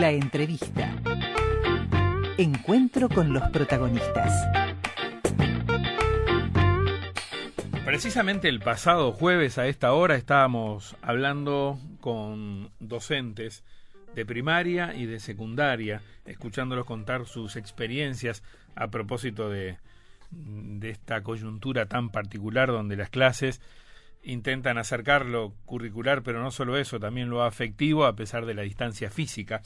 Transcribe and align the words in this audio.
La 0.00 0.10
entrevista. 0.10 0.94
Encuentro 2.36 3.08
con 3.08 3.32
los 3.32 3.42
protagonistas. 3.50 4.30
Precisamente 7.82 8.50
el 8.50 8.60
pasado 8.60 9.12
jueves 9.12 9.56
a 9.56 9.66
esta 9.68 9.94
hora 9.94 10.16
estábamos 10.16 10.96
hablando 11.00 11.78
con 12.00 12.68
docentes 12.78 13.64
de 14.14 14.26
primaria 14.26 14.94
y 14.94 15.06
de 15.06 15.18
secundaria, 15.18 16.02
escuchándolos 16.26 16.84
contar 16.84 17.24
sus 17.24 17.56
experiencias 17.56 18.42
a 18.74 18.88
propósito 18.88 19.48
de, 19.48 19.78
de 20.30 20.90
esta 20.90 21.22
coyuntura 21.22 21.86
tan 21.86 22.10
particular 22.10 22.68
donde 22.68 22.96
las 22.96 23.08
clases 23.08 23.62
intentan 24.26 24.76
acercar 24.76 25.24
lo 25.24 25.54
curricular, 25.64 26.22
pero 26.22 26.42
no 26.42 26.50
solo 26.50 26.76
eso, 26.76 27.00
también 27.00 27.30
lo 27.30 27.42
afectivo 27.42 28.04
a 28.04 28.16
pesar 28.16 28.44
de 28.44 28.54
la 28.54 28.62
distancia 28.62 29.10
física. 29.10 29.62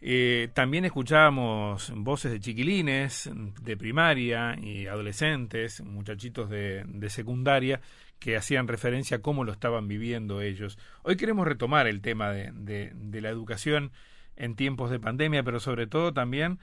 Eh, 0.00 0.48
también 0.52 0.84
escuchábamos 0.84 1.92
voces 1.94 2.32
de 2.32 2.40
chiquilines, 2.40 3.30
de 3.62 3.76
primaria 3.76 4.56
y 4.60 4.86
adolescentes, 4.86 5.80
muchachitos 5.80 6.48
de, 6.50 6.84
secundaria, 7.08 7.80
que 8.18 8.36
hacían 8.36 8.68
referencia 8.68 9.18
a 9.18 9.20
cómo 9.20 9.44
lo 9.44 9.52
estaban 9.52 9.88
viviendo 9.88 10.40
ellos. 10.42 10.78
Hoy 11.02 11.16
queremos 11.16 11.46
retomar 11.46 11.86
el 11.86 12.00
tema 12.00 12.32
de, 12.32 12.92
la 13.12 13.28
educación 13.28 13.92
en 14.36 14.56
tiempos 14.56 14.90
de 14.90 15.00
pandemia, 15.00 15.42
pero 15.42 15.60
sobre 15.60 15.86
todo 15.86 16.12
también 16.12 16.58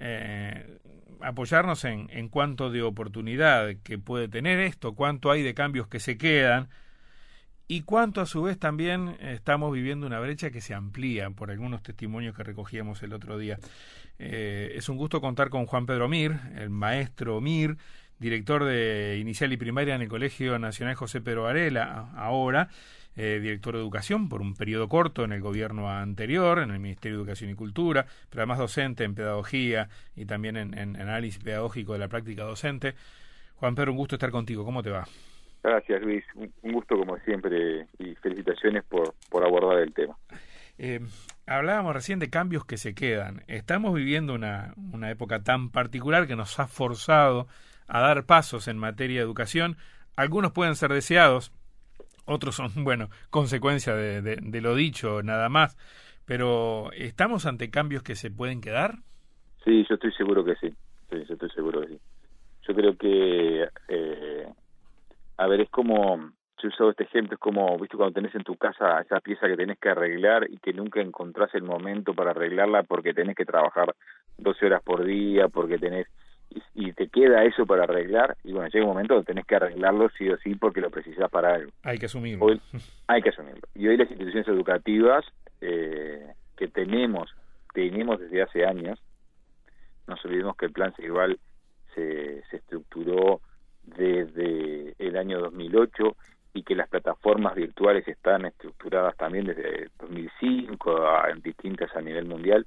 eh, 0.00 0.78
apoyarnos 1.20 1.84
en, 1.84 2.08
en 2.10 2.28
cuanto 2.28 2.70
de 2.70 2.82
oportunidad 2.82 3.76
que 3.82 3.98
puede 3.98 4.28
tener 4.28 4.58
esto, 4.58 4.94
cuánto 4.94 5.30
hay 5.30 5.42
de 5.42 5.54
cambios 5.54 5.86
que 5.86 6.00
se 6.00 6.16
quedan 6.16 6.68
y 7.70 7.82
cuánto 7.82 8.20
a 8.20 8.26
su 8.26 8.42
vez 8.42 8.58
también 8.58 9.16
estamos 9.20 9.72
viviendo 9.72 10.04
una 10.04 10.18
brecha 10.18 10.50
que 10.50 10.60
se 10.60 10.74
amplía 10.74 11.30
por 11.30 11.52
algunos 11.52 11.84
testimonios 11.84 12.34
que 12.34 12.42
recogíamos 12.42 13.00
el 13.04 13.12
otro 13.12 13.38
día. 13.38 13.58
Eh, 14.18 14.72
es 14.74 14.88
un 14.88 14.96
gusto 14.96 15.20
contar 15.20 15.50
con 15.50 15.66
Juan 15.66 15.86
Pedro 15.86 16.08
Mir, 16.08 16.36
el 16.56 16.68
maestro 16.68 17.40
Mir, 17.40 17.76
director 18.18 18.64
de 18.64 19.18
inicial 19.20 19.52
y 19.52 19.56
primaria 19.56 19.94
en 19.94 20.02
el 20.02 20.08
Colegio 20.08 20.58
Nacional 20.58 20.96
José 20.96 21.20
Pedro 21.20 21.44
Varela, 21.44 22.10
ahora 22.16 22.70
eh, 23.22 23.38
director 23.38 23.74
de 23.74 23.80
educación 23.80 24.30
por 24.30 24.40
un 24.40 24.54
periodo 24.54 24.88
corto 24.88 25.24
en 25.24 25.32
el 25.32 25.42
gobierno 25.42 25.90
anterior, 25.90 26.58
en 26.58 26.70
el 26.70 26.80
Ministerio 26.80 27.18
de 27.18 27.22
Educación 27.22 27.50
y 27.50 27.54
Cultura, 27.54 28.06
pero 28.30 28.40
además 28.40 28.56
docente 28.56 29.04
en 29.04 29.14
pedagogía 29.14 29.90
y 30.16 30.24
también 30.24 30.56
en, 30.56 30.72
en 30.72 30.96
análisis 30.96 31.42
pedagógico 31.42 31.92
de 31.92 31.98
la 31.98 32.08
práctica 32.08 32.44
docente. 32.44 32.94
Juan 33.56 33.74
Pedro, 33.74 33.92
un 33.92 33.98
gusto 33.98 34.14
estar 34.14 34.30
contigo. 34.30 34.64
¿Cómo 34.64 34.82
te 34.82 34.88
va? 34.88 35.06
Gracias, 35.62 36.00
Luis. 36.00 36.24
Un 36.34 36.72
gusto, 36.72 36.96
como 36.96 37.18
siempre, 37.18 37.86
y 37.98 38.14
felicitaciones 38.14 38.84
por, 38.84 39.14
por 39.28 39.44
abordar 39.44 39.80
el 39.80 39.92
tema. 39.92 40.16
Eh, 40.78 41.00
hablábamos 41.46 41.92
recién 41.92 42.20
de 42.20 42.30
cambios 42.30 42.64
que 42.64 42.78
se 42.78 42.94
quedan. 42.94 43.42
Estamos 43.48 43.92
viviendo 43.92 44.32
una, 44.32 44.72
una 44.94 45.10
época 45.10 45.42
tan 45.42 45.68
particular 45.68 46.26
que 46.26 46.36
nos 46.36 46.58
ha 46.58 46.66
forzado 46.66 47.48
a 47.86 48.00
dar 48.00 48.24
pasos 48.24 48.66
en 48.66 48.78
materia 48.78 49.18
de 49.18 49.26
educación. 49.26 49.76
Algunos 50.16 50.52
pueden 50.52 50.74
ser 50.74 50.90
deseados, 50.90 51.52
otros 52.32 52.56
son, 52.56 52.70
bueno, 52.84 53.08
consecuencia 53.30 53.94
de, 53.94 54.22
de, 54.22 54.60
lo 54.60 54.74
dicho, 54.74 55.22
nada 55.22 55.48
más. 55.48 55.76
Pero, 56.26 56.90
¿estamos 56.92 57.46
ante 57.46 57.70
cambios 57.70 58.02
que 58.02 58.14
se 58.14 58.30
pueden 58.30 58.60
quedar? 58.60 58.98
Sí, 59.64 59.84
yo 59.88 59.96
estoy 59.96 60.12
seguro 60.12 60.44
que 60.44 60.54
sí. 60.56 60.68
Sí, 61.10 61.24
yo 61.28 61.34
estoy 61.34 61.50
seguro 61.50 61.80
que 61.80 61.88
sí. 61.88 62.00
Yo 62.68 62.74
creo 62.74 62.96
que 62.96 63.68
eh, 63.88 64.46
a 65.40 65.46
ver, 65.46 65.62
es 65.62 65.70
como, 65.70 66.18
yo 66.18 66.32
he 66.62 66.66
usado 66.68 66.90
este 66.90 67.04
ejemplo, 67.04 67.32
es 67.32 67.40
como, 67.40 67.78
viste, 67.78 67.96
cuando 67.96 68.12
tenés 68.12 68.34
en 68.34 68.44
tu 68.44 68.56
casa 68.56 69.00
esa 69.00 69.20
pieza 69.20 69.46
que 69.46 69.56
tenés 69.56 69.78
que 69.78 69.88
arreglar 69.88 70.46
y 70.50 70.58
que 70.58 70.74
nunca 70.74 71.00
encontrás 71.00 71.54
el 71.54 71.62
momento 71.62 72.12
para 72.12 72.32
arreglarla 72.32 72.82
porque 72.82 73.14
tenés 73.14 73.34
que 73.34 73.46
trabajar 73.46 73.94
12 74.36 74.66
horas 74.66 74.82
por 74.82 75.02
día, 75.02 75.48
porque 75.48 75.78
tenés, 75.78 76.06
y, 76.74 76.92
te 76.92 77.08
queda 77.08 77.44
eso 77.44 77.66
para 77.66 77.84
arreglar, 77.84 78.36
y 78.44 78.52
bueno, 78.52 78.68
llega 78.68 78.84
un 78.84 78.90
momento 78.90 79.14
donde 79.14 79.26
tenés 79.26 79.46
que 79.46 79.56
arreglarlo 79.56 80.10
sí 80.18 80.28
o 80.28 80.36
sí 80.38 80.54
porque 80.54 80.80
lo 80.80 80.90
precisás 80.90 81.30
para 81.30 81.54
algo. 81.54 81.70
Hay 81.82 81.98
que 81.98 82.06
asumirlo. 82.06 82.46
hay 83.06 83.22
que 83.22 83.30
asumirlo. 83.30 83.62
Y 83.74 83.86
hoy 83.88 83.96
las 83.96 84.10
instituciones 84.10 84.48
educativas 84.48 85.24
eh, 85.60 86.32
que 86.56 86.68
tenemos, 86.68 87.30
tenemos 87.72 88.20
desde 88.20 88.42
hace 88.42 88.66
años, 88.66 89.00
no 90.06 90.16
olvidemos 90.24 90.56
que 90.56 90.66
el 90.66 90.72
plan 90.72 90.92
igual 90.98 91.38
se, 91.94 92.42
se 92.50 92.56
estructuró 92.56 93.40
desde 93.84 94.94
el 94.98 95.16
año 95.16 95.40
2008 95.40 96.16
y 96.52 96.62
que 96.64 96.74
las 96.74 96.88
plataformas 96.88 97.54
virtuales 97.54 98.06
están 98.08 98.44
estructuradas 98.44 99.16
también 99.16 99.46
desde 99.46 99.88
2005 100.00 101.28
en 101.32 101.42
distintas 101.42 101.94
a 101.94 102.00
nivel 102.00 102.26
mundial 102.26 102.66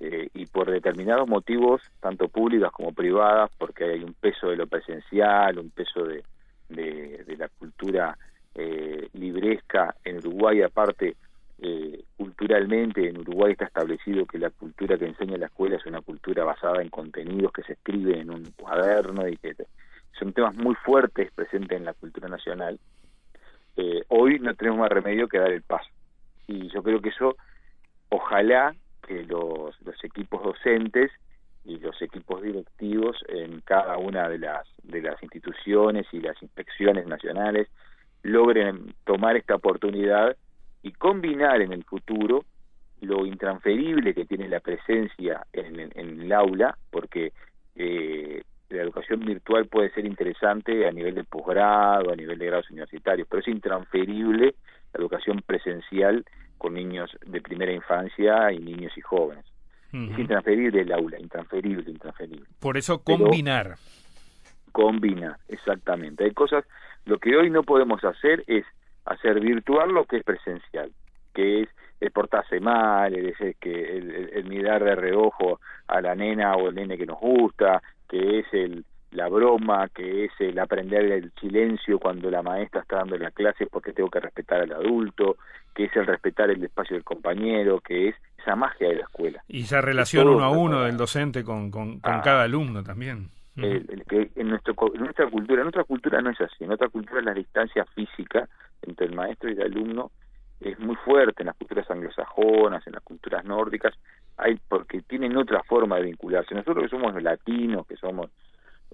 eh, 0.00 0.28
y 0.34 0.46
por 0.46 0.70
determinados 0.70 1.28
motivos 1.28 1.82
tanto 2.00 2.28
públicas 2.28 2.72
como 2.72 2.92
privadas 2.92 3.50
porque 3.58 3.84
hay 3.84 4.02
un 4.02 4.14
peso 4.14 4.48
de 4.48 4.56
lo 4.56 4.66
presencial 4.66 5.58
un 5.58 5.70
peso 5.70 6.04
de, 6.04 6.24
de, 6.68 7.36
la 7.36 7.48
cultura 7.48 8.16
eh, 8.54 9.08
libresca 9.12 9.94
en 10.04 10.18
Uruguay 10.18 10.62
aparte 10.62 11.16
eh, 11.58 12.04
culturalmente 12.16 13.08
en 13.08 13.18
Uruguay 13.18 13.52
está 13.52 13.66
establecido 13.66 14.26
que 14.26 14.38
la 14.38 14.50
cultura 14.50 14.98
que 14.98 15.06
enseña 15.06 15.36
la 15.36 15.46
escuela 15.46 15.76
es 15.76 15.86
una 15.86 16.00
cultura 16.00 16.44
basada 16.44 16.82
en 16.82 16.90
contenidos 16.90 17.52
que 17.52 17.62
se 17.62 17.74
escriben 17.74 18.20
en 18.20 18.30
un 18.30 18.44
cuaderno 18.56 19.28
y 19.28 19.36
que 19.36 19.54
son 20.18 20.32
temas 20.32 20.54
muy 20.56 20.74
fuertes 20.76 21.30
presentes 21.32 21.76
en 21.76 21.84
la 21.84 21.94
cultura 21.94 22.28
nacional, 22.28 22.78
eh, 23.76 24.04
hoy 24.08 24.38
no 24.38 24.54
tenemos 24.54 24.80
más 24.80 24.90
remedio 24.90 25.28
que 25.28 25.38
dar 25.38 25.52
el 25.52 25.62
paso. 25.62 25.88
Y 26.46 26.68
yo 26.68 26.82
creo 26.82 27.00
que 27.00 27.08
eso, 27.08 27.36
ojalá 28.08 28.74
que 29.06 29.22
los, 29.24 29.80
los 29.82 30.04
equipos 30.04 30.42
docentes 30.42 31.10
y 31.64 31.78
los 31.78 32.00
equipos 32.02 32.42
directivos 32.42 33.16
en 33.28 33.60
cada 33.60 33.96
una 33.96 34.28
de 34.28 34.38
las, 34.38 34.66
de 34.82 35.00
las 35.00 35.22
instituciones 35.22 36.06
y 36.12 36.20
las 36.20 36.40
inspecciones 36.42 37.06
nacionales 37.06 37.68
logren 38.22 38.94
tomar 39.04 39.36
esta 39.36 39.54
oportunidad 39.54 40.36
y 40.82 40.92
combinar 40.92 41.62
en 41.62 41.72
el 41.72 41.84
futuro 41.84 42.44
lo 43.00 43.26
intransferible 43.26 44.14
que 44.14 44.24
tiene 44.24 44.48
la 44.48 44.60
presencia 44.60 45.46
en, 45.52 45.78
en 45.94 46.20
el 46.22 46.32
aula, 46.32 46.76
porque 46.90 47.32
eh, 47.76 48.42
la 48.70 48.82
educación 48.82 49.20
virtual 49.20 49.66
puede 49.66 49.90
ser 49.90 50.06
interesante 50.06 50.86
a 50.86 50.90
nivel 50.90 51.14
de 51.14 51.24
posgrado, 51.24 52.12
a 52.12 52.16
nivel 52.16 52.38
de 52.38 52.46
grados 52.46 52.70
universitarios, 52.70 53.28
pero 53.28 53.40
es 53.40 53.48
intransferible 53.48 54.54
la 54.92 55.00
educación 55.00 55.42
presencial 55.44 56.24
con 56.64 56.72
niños 56.72 57.10
de 57.26 57.42
primera 57.42 57.72
infancia 57.72 58.50
y 58.50 58.58
niños 58.58 58.96
y 58.96 59.02
jóvenes. 59.02 59.44
Es 59.92 60.18
intransferible 60.18 60.80
el 60.80 60.92
aula, 60.92 61.20
intransferible, 61.20 61.90
intransferible. 61.90 62.46
Por 62.58 62.78
eso 62.78 63.02
combinar. 63.04 63.74
combinar, 64.72 65.36
exactamente. 65.48 66.24
Hay 66.24 66.32
cosas, 66.32 66.64
lo 67.04 67.18
que 67.18 67.36
hoy 67.36 67.50
no 67.50 67.64
podemos 67.64 68.02
hacer 68.02 68.44
es 68.46 68.64
hacer 69.04 69.40
virtual 69.40 69.90
lo 69.90 70.06
que 70.06 70.16
es 70.16 70.24
presencial, 70.24 70.90
que 71.34 71.60
es 71.60 71.68
el 72.00 72.10
portarse 72.12 72.60
mal, 72.60 73.14
el, 73.14 73.34
el, 73.38 73.56
el, 73.60 74.30
el 74.32 74.44
mirar 74.46 74.82
de 74.82 74.96
reojo 74.96 75.60
a 75.86 76.00
la 76.00 76.14
nena 76.14 76.56
o 76.56 76.70
el 76.70 76.74
nene 76.76 76.96
que 76.96 77.04
nos 77.04 77.20
gusta, 77.20 77.82
que 78.08 78.38
es 78.38 78.46
el 78.52 78.86
la 79.14 79.28
broma, 79.28 79.88
que 79.88 80.24
es 80.24 80.32
el 80.40 80.58
aprender 80.58 81.04
el 81.04 81.32
silencio 81.40 81.98
cuando 81.98 82.30
la 82.30 82.42
maestra 82.42 82.80
está 82.80 82.96
dando 82.96 83.16
la 83.16 83.30
clase 83.30 83.66
porque 83.66 83.92
tengo 83.92 84.10
que 84.10 84.20
respetar 84.20 84.60
al 84.60 84.72
adulto, 84.72 85.36
que 85.74 85.84
es 85.84 85.96
el 85.96 86.06
respetar 86.06 86.50
el 86.50 86.62
espacio 86.62 86.96
del 86.96 87.04
compañero, 87.04 87.80
que 87.80 88.08
es 88.08 88.16
esa 88.38 88.56
magia 88.56 88.88
de 88.88 88.96
la 88.96 89.02
escuela. 89.02 89.42
Y 89.48 89.62
esa 89.62 89.80
relación 89.80 90.28
uno 90.28 90.44
a 90.44 90.50
uno 90.50 90.82
del 90.82 90.96
docente 90.96 91.44
con, 91.44 91.70
con, 91.70 92.00
ah. 92.02 92.20
cada 92.22 92.42
alumno 92.42 92.82
también. 92.82 93.30
que 93.56 94.30
en, 94.34 94.48
nuestro, 94.48 94.74
en 94.94 95.00
nuestra 95.00 95.30
cultura, 95.30 95.60
en 95.60 95.64
nuestra 95.64 95.84
cultura 95.84 96.20
no 96.20 96.30
es 96.30 96.40
así, 96.40 96.64
en 96.64 96.68
nuestra 96.68 96.88
cultura 96.88 97.22
la 97.22 97.34
distancia 97.34 97.84
física 97.94 98.48
entre 98.82 99.06
el 99.06 99.14
maestro 99.14 99.48
y 99.48 99.52
el 99.52 99.62
alumno 99.62 100.10
es 100.60 100.78
muy 100.78 100.96
fuerte 100.96 101.42
en 101.42 101.46
las 101.46 101.56
culturas 101.56 101.90
anglosajonas, 101.90 102.86
en 102.86 102.94
las 102.94 103.02
culturas 103.02 103.44
nórdicas, 103.44 103.94
hay 104.36 104.58
porque 104.68 105.02
tienen 105.02 105.36
otra 105.36 105.62
forma 105.62 105.96
de 105.96 106.04
vincularse. 106.04 106.54
Nosotros 106.54 106.84
que 106.84 106.90
somos 106.90 107.20
latinos, 107.22 107.86
que 107.86 107.96
somos 107.96 108.30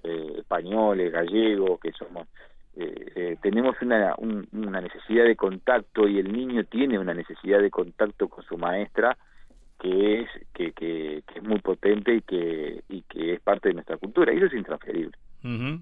eh, 0.03 0.35
españoles, 0.39 1.11
gallegos, 1.11 1.79
que 1.79 1.91
somos 1.93 2.27
eh, 2.73 3.11
eh, 3.15 3.37
tenemos 3.41 3.75
una, 3.81 4.15
una 4.17 4.79
necesidad 4.79 5.25
de 5.25 5.35
contacto 5.35 6.07
y 6.07 6.19
el 6.19 6.31
niño 6.31 6.63
tiene 6.63 6.97
una 6.97 7.13
necesidad 7.13 7.59
de 7.59 7.69
contacto 7.69 8.29
con 8.29 8.45
su 8.45 8.57
maestra 8.57 9.17
que 9.77 10.21
es 10.21 10.29
que, 10.53 10.71
que, 10.71 11.17
es 11.17 11.43
muy 11.43 11.59
potente 11.59 12.15
y 12.15 12.21
que 12.21 12.83
y 12.87 13.01
que 13.01 13.33
es 13.33 13.41
parte 13.41 13.69
de 13.69 13.73
nuestra 13.73 13.97
cultura. 13.97 14.33
Y 14.33 14.37
eso 14.37 14.45
es 14.45 14.53
intransferible. 14.53 15.17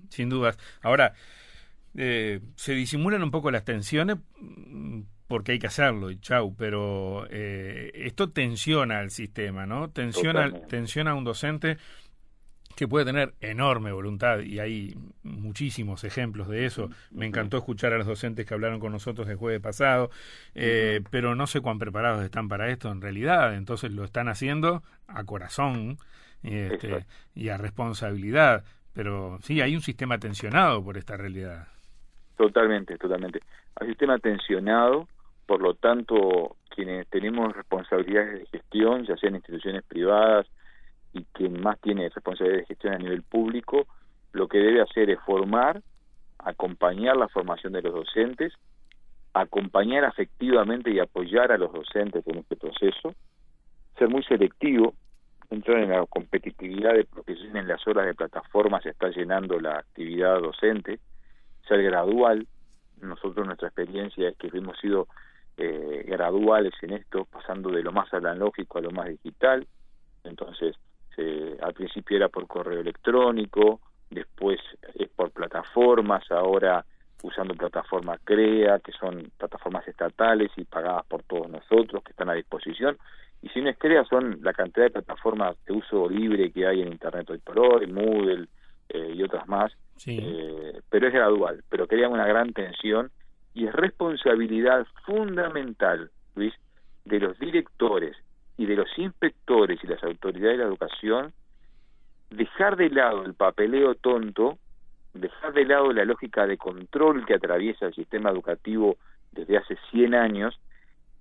Sin 0.10 0.30
dudas. 0.30 0.58
Ahora 0.82 1.14
se 1.94 2.74
disimulan 2.74 3.24
un 3.24 3.30
poco 3.32 3.52
las 3.52 3.66
tensiones 3.66 4.18
porque 5.30 5.52
hay 5.52 5.60
que 5.60 5.68
hacerlo 5.68 6.10
y 6.10 6.20
chau, 6.20 6.56
pero 6.58 7.28
eh, 7.30 7.92
esto 7.94 8.32
tensiona 8.32 8.98
al 8.98 9.12
sistema, 9.12 9.68
¿no? 9.68 9.92
Tensiona, 9.92 10.52
tensiona 10.68 11.12
a 11.12 11.14
un 11.14 11.24
docente 11.24 11.78
que 12.76 12.88
puede 12.88 13.06
tener 13.06 13.34
enorme 13.42 13.92
voluntad 13.92 14.40
y 14.40 14.60
hay 14.60 14.96
muchísimos 15.24 16.04
ejemplos 16.04 16.48
de 16.48 16.66
eso. 16.66 16.90
Me 17.12 17.26
encantó 17.26 17.58
escuchar 17.58 17.94
a 17.94 17.98
los 17.98 18.08
docentes 18.08 18.46
que 18.46 18.54
hablaron 18.54 18.80
con 18.80 18.92
nosotros 18.92 19.28
el 19.28 19.36
jueves 19.36 19.60
pasado, 19.60 20.10
eh, 20.56 21.02
pero 21.12 21.36
no 21.36 21.46
sé 21.46 21.62
cuán 21.62 21.78
preparados 21.78 22.24
están 22.24 22.48
para 22.48 22.70
esto 22.70 22.92
en 22.92 23.02
realidad. 23.02 23.56
Entonces 23.56 23.92
lo 23.92 24.06
están 24.06 24.30
haciendo 24.30 24.82
a 25.08 25.24
corazón 25.26 25.98
este, 26.44 27.06
y 27.36 27.50
a 27.50 27.58
responsabilidad. 27.58 28.64
Pero 28.94 29.40
sí, 29.42 29.62
hay 29.62 29.76
un 29.76 29.82
sistema 29.82 30.18
tensionado 30.18 30.84
por 30.84 30.98
esta 30.98 31.18
realidad. 31.18 31.68
Totalmente, 32.38 32.98
totalmente. 32.98 33.42
Hay 33.76 33.88
un 33.88 33.92
sistema 33.94 34.18
tensionado, 34.20 35.08
por 35.46 35.62
lo 35.62 35.74
tanto, 35.74 36.56
quienes 36.70 37.08
tenemos 37.08 37.54
responsabilidades 37.54 38.40
de 38.40 38.46
gestión, 38.46 39.06
ya 39.06 39.18
sean 39.18 39.36
instituciones 39.36 39.84
privadas, 39.84 40.48
y 41.14 41.24
quien 41.34 41.62
más 41.62 41.80
tiene 41.82 42.10
responsabilidad 42.10 42.60
de 42.60 42.66
gestión 42.66 42.94
a 42.94 42.98
nivel 42.98 43.24
público, 43.24 43.88
lo 44.32 44.48
que 44.48 44.60
debe 44.60 44.82
hacer 44.82 45.10
es 45.10 45.20
formar, 45.26 45.82
acompañar 46.38 47.18
la 47.18 47.28
formación 47.28 47.74
de 47.74 47.82
los 47.82 47.94
docentes, 47.94 48.54
acompañar 49.34 50.06
afectivamente 50.06 50.92
y 50.92 51.00
apoyar 51.00 51.52
a 51.52 51.58
los 51.58 51.72
docentes 51.72 52.26
en 52.28 52.40
este 52.40 52.56
proceso, 52.56 53.14
ser 53.98 54.10
muy 54.10 54.24
selectivo, 54.24 54.94
entrar 55.50 55.80
en 55.80 55.90
la 55.90 56.06
competitividad 56.06 56.94
de 56.94 57.06
profesión 57.06 57.58
en 57.58 57.68
las 57.68 57.86
horas 57.88 58.06
de 58.06 58.14
plataforma 58.14 58.82
se 58.82 58.90
está 58.90 59.10
llenando 59.10 59.60
la 59.60 59.80
actividad 59.80 60.40
docente, 60.40 61.00
ser 61.68 61.84
gradual, 61.84 62.48
nosotros 63.02 63.46
nuestra 63.46 63.70
experiencia 63.70 64.30
es 64.30 64.38
que 64.38 64.50
hemos 64.54 64.78
sido 64.80 65.08
eh, 65.58 66.04
graduales 66.08 66.74
en 66.82 66.94
esto, 66.94 67.26
pasando 67.26 67.70
de 67.70 67.82
lo 67.82 67.92
más 67.92 68.14
analógico 68.14 68.78
a 68.78 68.82
lo 68.82 68.92
más 68.92 69.08
digital, 69.10 69.68
entonces 70.24 70.76
eh, 71.22 71.58
al 71.62 71.74
principio 71.74 72.16
era 72.16 72.30
por 72.30 72.48
correo 72.48 72.80
electrónico, 72.80 73.82
después 74.10 74.60
es 74.96 75.10
por 75.10 75.32
plataformas, 75.32 76.24
ahora 76.32 76.86
usando 77.24 77.56
plataforma 77.56 78.18
CREA, 78.24 78.80
que 78.80 78.94
son 78.94 79.30
plataformas 79.38 79.86
estatales 79.86 80.50
y 80.56 80.64
pagadas 80.64 81.06
por 81.08 81.24
todos 81.24 81.50
nosotros, 81.50 82.02
que 82.06 82.12
están 82.12 82.30
a 82.30 82.34
disposición. 82.36 82.98
Y 83.42 83.50
si 83.50 83.62
no 83.62 83.70
es 83.70 83.78
CREA, 83.78 84.06
son 84.06 84.40
la 84.42 84.54
cantidad 84.54 84.86
de 84.86 84.92
plataformas 84.92 85.58
de 85.66 85.74
uso 85.74 86.10
libre 86.10 86.52
que 86.52 86.66
hay 86.66 86.82
en 86.82 86.94
Internet 86.94 87.30
hoy 87.30 87.40
por 87.40 87.60
hoy, 87.60 87.88
Moodle 87.88 88.48
eh, 88.88 89.14
y 89.14 89.22
otras 89.22 89.46
más. 89.50 89.74
Eh, 90.06 90.80
pero 90.90 91.08
es 91.08 91.14
gradual, 91.14 91.62
pero 91.70 91.86
crea 91.86 92.08
una 92.08 92.26
gran 92.26 92.54
tensión 92.54 93.12
y 93.54 93.68
es 93.68 93.74
responsabilidad 93.74 94.88
fundamental, 95.06 96.10
Luis, 96.36 96.54
de 97.04 97.20
los 97.20 97.38
directores 97.38 98.16
y 98.60 98.66
de 98.66 98.76
los 98.76 98.90
inspectores 99.00 99.82
y 99.82 99.88
las 99.88 100.04
autoridades 100.04 100.58
de 100.58 100.64
la 100.64 100.70
educación 100.70 101.32
dejar 102.30 102.76
de 102.76 102.90
lado 102.90 103.24
el 103.24 103.34
papeleo 103.34 103.96
tonto, 103.96 104.58
dejar 105.14 105.54
de 105.54 105.64
lado 105.64 105.94
la 105.94 106.04
lógica 106.04 106.46
de 106.46 106.58
control 106.58 107.26
que 107.26 107.36
atraviesa 107.36 107.86
el 107.86 107.94
sistema 107.94 108.32
educativo 108.32 108.98
desde 109.32 109.58
hace 109.58 109.78
100 109.92 110.14
años 110.14 110.60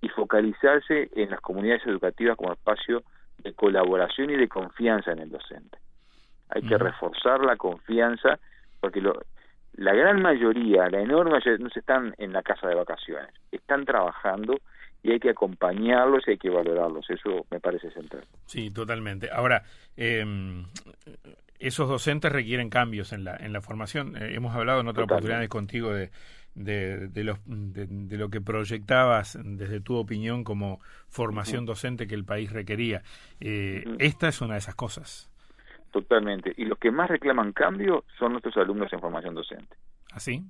y 0.01 0.09
focalizarse 0.09 1.09
en 1.15 1.29
las 1.29 1.39
comunidades 1.39 1.87
educativas 1.87 2.35
como 2.35 2.51
espacio 2.51 3.03
de 3.37 3.53
colaboración 3.53 4.31
y 4.31 4.35
de 4.35 4.49
confianza 4.49 5.13
en 5.13 5.19
el 5.19 5.31
docente. 5.31 5.77
Hay 6.49 6.63
que 6.63 6.77
reforzar 6.77 7.39
la 7.45 7.55
confianza 7.55 8.37
porque 8.81 8.99
lo, 8.99 9.13
la 9.75 9.93
gran 9.93 10.21
mayoría, 10.21 10.89
la 10.89 10.99
enorme 10.99 11.31
mayoría, 11.31 11.63
no 11.63 11.69
se 11.69 11.79
están 11.79 12.13
en 12.17 12.33
la 12.33 12.43
casa 12.43 12.67
de 12.67 12.75
vacaciones, 12.75 13.29
están 13.49 13.85
trabajando 13.85 14.57
y 15.03 15.11
hay 15.11 15.19
que 15.19 15.29
acompañarlos 15.29 16.27
y 16.27 16.31
hay 16.31 16.37
que 16.37 16.49
valorarlos. 16.49 17.09
Eso 17.09 17.45
me 17.49 17.59
parece 17.59 17.91
central. 17.91 18.25
Sí, 18.45 18.71
totalmente. 18.71 19.29
Ahora, 19.31 19.63
eh, 19.95 20.25
esos 21.59 21.89
docentes 21.89 22.31
requieren 22.31 22.69
cambios 22.69 23.13
en 23.13 23.23
la, 23.23 23.35
en 23.35 23.53
la 23.53 23.61
formación. 23.61 24.15
Eh, 24.15 24.35
hemos 24.35 24.55
hablado 24.55 24.81
en 24.81 24.87
otras 24.87 25.05
oportunidades 25.05 25.49
contigo 25.49 25.93
de, 25.93 26.09
de, 26.55 27.07
de, 27.09 27.23
los, 27.23 27.39
de, 27.45 28.17
lo 28.17 28.29
que 28.29 28.41
proyectabas 28.41 29.37
desde 29.41 29.81
tu 29.81 29.95
opinión 29.97 30.43
como 30.43 30.79
formación 31.09 31.65
docente 31.65 32.07
que 32.07 32.15
el 32.15 32.25
país 32.25 32.51
requería. 32.51 33.01
Eh, 33.39 33.83
esta 33.99 34.29
es 34.29 34.41
una 34.41 34.53
de 34.53 34.59
esas 34.59 34.75
cosas. 34.75 35.29
Totalmente. 35.91 36.53
Y 36.55 36.65
los 36.65 36.77
que 36.77 36.91
más 36.91 37.09
reclaman 37.09 37.51
cambio 37.51 38.05
son 38.17 38.33
nuestros 38.33 38.55
alumnos 38.57 38.91
en 38.93 38.99
formación 38.99 39.35
docente. 39.35 39.75
¿Así? 40.13 40.43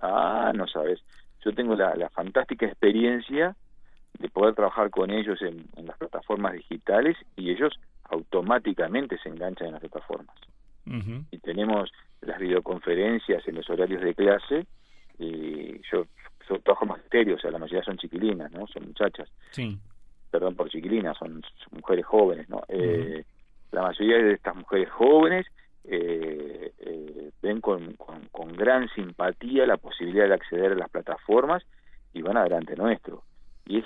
¿Ah, 0.00 0.52
no 0.54 0.66
sabes. 0.66 1.00
Yo 1.44 1.52
tengo 1.52 1.74
la, 1.74 1.94
la 1.96 2.08
fantástica 2.10 2.66
experiencia 2.66 3.56
de 4.18 4.28
poder 4.28 4.54
trabajar 4.54 4.90
con 4.90 5.10
ellos 5.10 5.40
en, 5.42 5.66
las 5.84 5.96
plataformas 5.98 6.54
digitales 6.54 7.16
y 7.36 7.50
ellos 7.50 7.78
automáticamente 8.04 9.18
se 9.18 9.28
enganchan 9.28 9.68
en 9.68 9.72
las 9.74 9.80
plataformas. 9.80 10.36
Y 11.32 11.38
tenemos 11.38 11.90
las 12.20 12.38
videoconferencias 12.38 13.46
en 13.48 13.56
los 13.56 13.68
horarios 13.68 14.02
de 14.02 14.14
clase 14.14 14.66
y 15.18 15.80
yo, 15.90 16.06
yo 16.48 16.60
trabajo 16.60 16.86
magisterio, 16.86 17.34
o 17.34 17.38
sea, 17.38 17.50
la 17.50 17.58
mayoría 17.58 17.82
son 17.82 17.96
chiquilinas, 17.98 18.52
¿no? 18.52 18.68
Son 18.68 18.84
muchachas. 18.84 19.28
Sí. 19.50 19.76
Perdón 20.30 20.54
por 20.54 20.68
chiquilinas, 20.68 21.16
son, 21.18 21.42
mujeres 21.72 22.06
jóvenes, 22.06 22.48
¿no? 22.48 22.62
eh, 22.68 23.24
la 23.72 23.82
mayoría 23.82 24.18
de 24.18 24.32
estas 24.34 24.54
mujeres 24.54 24.88
jóvenes 24.90 25.46
eh, 25.84 26.72
eh, 26.78 27.30
ven 27.42 27.60
con, 27.60 27.94
con, 27.94 28.26
con 28.32 28.56
gran 28.56 28.88
simpatía 28.90 29.66
la 29.66 29.76
posibilidad 29.76 30.28
de 30.28 30.34
acceder 30.34 30.72
a 30.72 30.76
las 30.76 30.90
plataformas 30.90 31.62
y 32.12 32.22
van 32.22 32.36
adelante 32.36 32.74
nuestro. 32.76 33.22
Y 33.66 33.78
es 33.78 33.84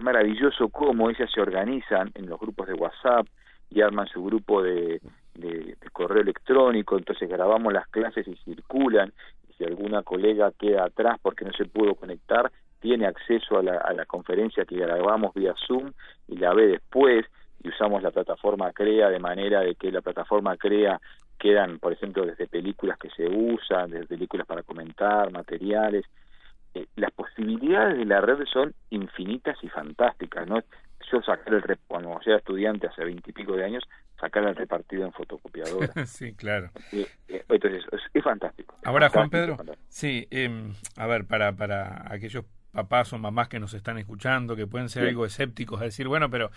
es 0.00 0.04
maravilloso 0.04 0.70
cómo 0.70 1.10
ellas 1.10 1.30
se 1.32 1.42
organizan 1.42 2.10
en 2.14 2.26
los 2.26 2.40
grupos 2.40 2.66
de 2.66 2.72
WhatsApp 2.72 3.26
y 3.68 3.82
arman 3.82 4.06
su 4.06 4.24
grupo 4.24 4.62
de, 4.62 4.98
de, 5.34 5.76
correo 5.92 6.22
electrónico, 6.22 6.96
entonces 6.96 7.28
grabamos 7.28 7.72
las 7.72 7.86
clases 7.88 8.26
y 8.26 8.34
circulan, 8.36 9.12
si 9.58 9.64
alguna 9.64 10.02
colega 10.02 10.52
queda 10.58 10.84
atrás 10.84 11.18
porque 11.20 11.44
no 11.44 11.52
se 11.52 11.66
pudo 11.66 11.94
conectar, 11.94 12.50
tiene 12.80 13.06
acceso 13.06 13.58
a 13.58 13.62
la, 13.62 13.76
a 13.76 13.92
la 13.92 14.06
conferencia 14.06 14.64
que 14.64 14.76
grabamos 14.76 15.34
vía 15.34 15.54
Zoom 15.66 15.92
y 16.28 16.36
la 16.38 16.54
ve 16.54 16.68
después, 16.68 17.26
y 17.62 17.68
usamos 17.68 18.02
la 18.02 18.10
plataforma 18.10 18.72
CREA 18.72 19.10
de 19.10 19.18
manera 19.18 19.60
de 19.60 19.74
que 19.74 19.92
la 19.92 20.00
plataforma 20.00 20.56
CREA 20.56 20.98
quedan, 21.38 21.78
por 21.78 21.92
ejemplo, 21.92 22.24
desde 22.24 22.46
películas 22.46 22.96
que 22.98 23.10
se 23.10 23.28
usan, 23.28 23.90
desde 23.90 24.06
películas 24.06 24.46
para 24.46 24.62
comentar, 24.62 25.30
materiales, 25.30 26.06
eh, 26.74 26.86
las 26.96 27.10
posibilidades 27.12 27.98
de 27.98 28.04
la 28.04 28.20
red 28.20 28.44
son 28.52 28.74
infinitas 28.90 29.56
y 29.62 29.68
fantásticas, 29.68 30.46
¿no? 30.46 30.60
Yo 31.10 31.22
sacar 31.22 31.54
el 31.54 31.78
cuando 31.88 32.20
era 32.24 32.36
estudiante 32.36 32.86
hace 32.86 33.04
veintipico 33.04 33.56
de 33.56 33.64
años, 33.64 33.82
sacar 34.20 34.44
el 34.44 34.54
repartido 34.54 35.04
en 35.04 35.12
fotocopiadora. 35.12 35.92
sí, 36.06 36.34
claro. 36.34 36.70
Eh, 36.92 37.06
eh, 37.28 37.44
entonces, 37.48 37.84
es, 38.12 38.22
fantástico. 38.22 38.76
Ahora, 38.84 39.08
Juan 39.08 39.30
Pedro, 39.30 39.56
sí, 39.88 40.28
em, 40.30 40.74
a 40.96 41.06
ver, 41.06 41.26
para, 41.26 41.52
para 41.52 42.04
aquellos 42.12 42.44
papás 42.70 43.12
o 43.12 43.18
mamás 43.18 43.48
que 43.48 43.58
nos 43.58 43.74
están 43.74 43.98
escuchando, 43.98 44.54
que 44.54 44.66
pueden 44.66 44.88
ser 44.88 45.08
algo 45.08 45.24
escépticos, 45.24 45.80
a 45.80 45.84
decir, 45.84 46.06
bueno, 46.06 46.30
pero 46.30 46.50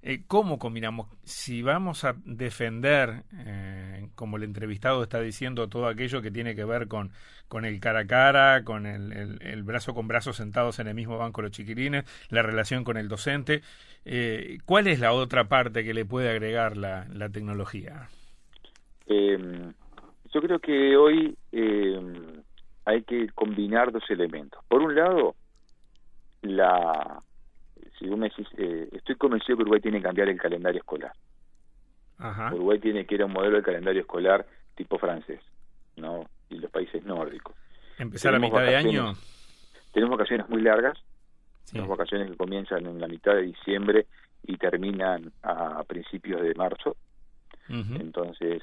eh, 0.00 0.22
¿Cómo 0.28 0.58
combinamos? 0.58 1.08
Si 1.24 1.62
vamos 1.62 2.04
a 2.04 2.14
defender, 2.24 3.24
eh, 3.44 4.08
como 4.14 4.36
el 4.36 4.44
entrevistado 4.44 5.02
está 5.02 5.20
diciendo, 5.20 5.68
todo 5.68 5.88
aquello 5.88 6.22
que 6.22 6.30
tiene 6.30 6.54
que 6.54 6.64
ver 6.64 6.86
con, 6.86 7.10
con 7.48 7.64
el 7.64 7.80
cara 7.80 8.00
a 8.00 8.06
cara, 8.06 8.62
con 8.62 8.86
el, 8.86 9.62
brazo 9.64 9.94
con 9.94 10.06
brazo 10.06 10.32
sentados 10.32 10.78
en 10.78 10.86
el 10.86 10.94
mismo 10.94 11.18
banco 11.18 11.42
los 11.42 11.50
chiquilines, 11.50 12.04
la 12.30 12.42
relación 12.42 12.84
con 12.84 12.96
el 12.96 13.08
docente, 13.08 13.62
eh, 14.04 14.58
¿cuál 14.64 14.86
es 14.86 15.00
la 15.00 15.12
otra 15.12 15.48
parte 15.48 15.82
que 15.82 15.94
le 15.94 16.04
puede 16.04 16.30
agregar 16.30 16.76
la, 16.76 17.06
la 17.12 17.28
tecnología? 17.28 18.08
Em, 19.06 19.72
yo 20.32 20.40
creo 20.40 20.60
que 20.60 20.96
hoy 20.96 21.36
em, 21.50 22.42
hay 22.84 23.02
que 23.02 23.28
combinar 23.34 23.90
dos 23.90 24.08
elementos. 24.10 24.62
Por 24.68 24.80
un 24.80 24.94
lado, 24.94 25.34
la 26.42 27.20
si 27.98 28.06
vos 28.08 28.18
me 28.18 28.28
decís, 28.28 28.46
eh, 28.56 28.88
estoy 28.92 29.16
convencido 29.16 29.56
que 29.56 29.62
Uruguay 29.62 29.80
tiene 29.80 29.98
que 29.98 30.04
cambiar 30.04 30.28
el 30.28 30.40
calendario 30.40 30.80
escolar. 30.80 31.12
Uruguay 32.52 32.78
tiene 32.80 33.06
que 33.06 33.14
ir 33.14 33.22
a 33.22 33.26
un 33.26 33.32
modelo 33.32 33.56
de 33.56 33.62
calendario 33.62 34.00
escolar 34.00 34.44
tipo 34.74 34.98
francés, 34.98 35.40
¿no? 35.96 36.28
Y 36.50 36.58
los 36.58 36.70
países 36.70 37.04
nórdicos. 37.04 37.54
¿Empezar 37.98 38.34
a 38.34 38.38
mitad 38.38 38.62
de 38.62 38.76
año? 38.76 39.14
Tenemos 39.92 40.18
vacaciones 40.18 40.48
muy 40.48 40.62
largas, 40.62 40.98
tenemos 41.70 41.90
vacaciones 41.90 42.30
que 42.30 42.36
comienzan 42.36 42.86
en 42.86 43.00
la 43.00 43.08
mitad 43.08 43.34
de 43.34 43.42
diciembre 43.42 44.06
y 44.44 44.56
terminan 44.56 45.32
a 45.42 45.82
principios 45.84 46.42
de 46.42 46.54
marzo. 46.54 46.96
Entonces, 47.68 48.62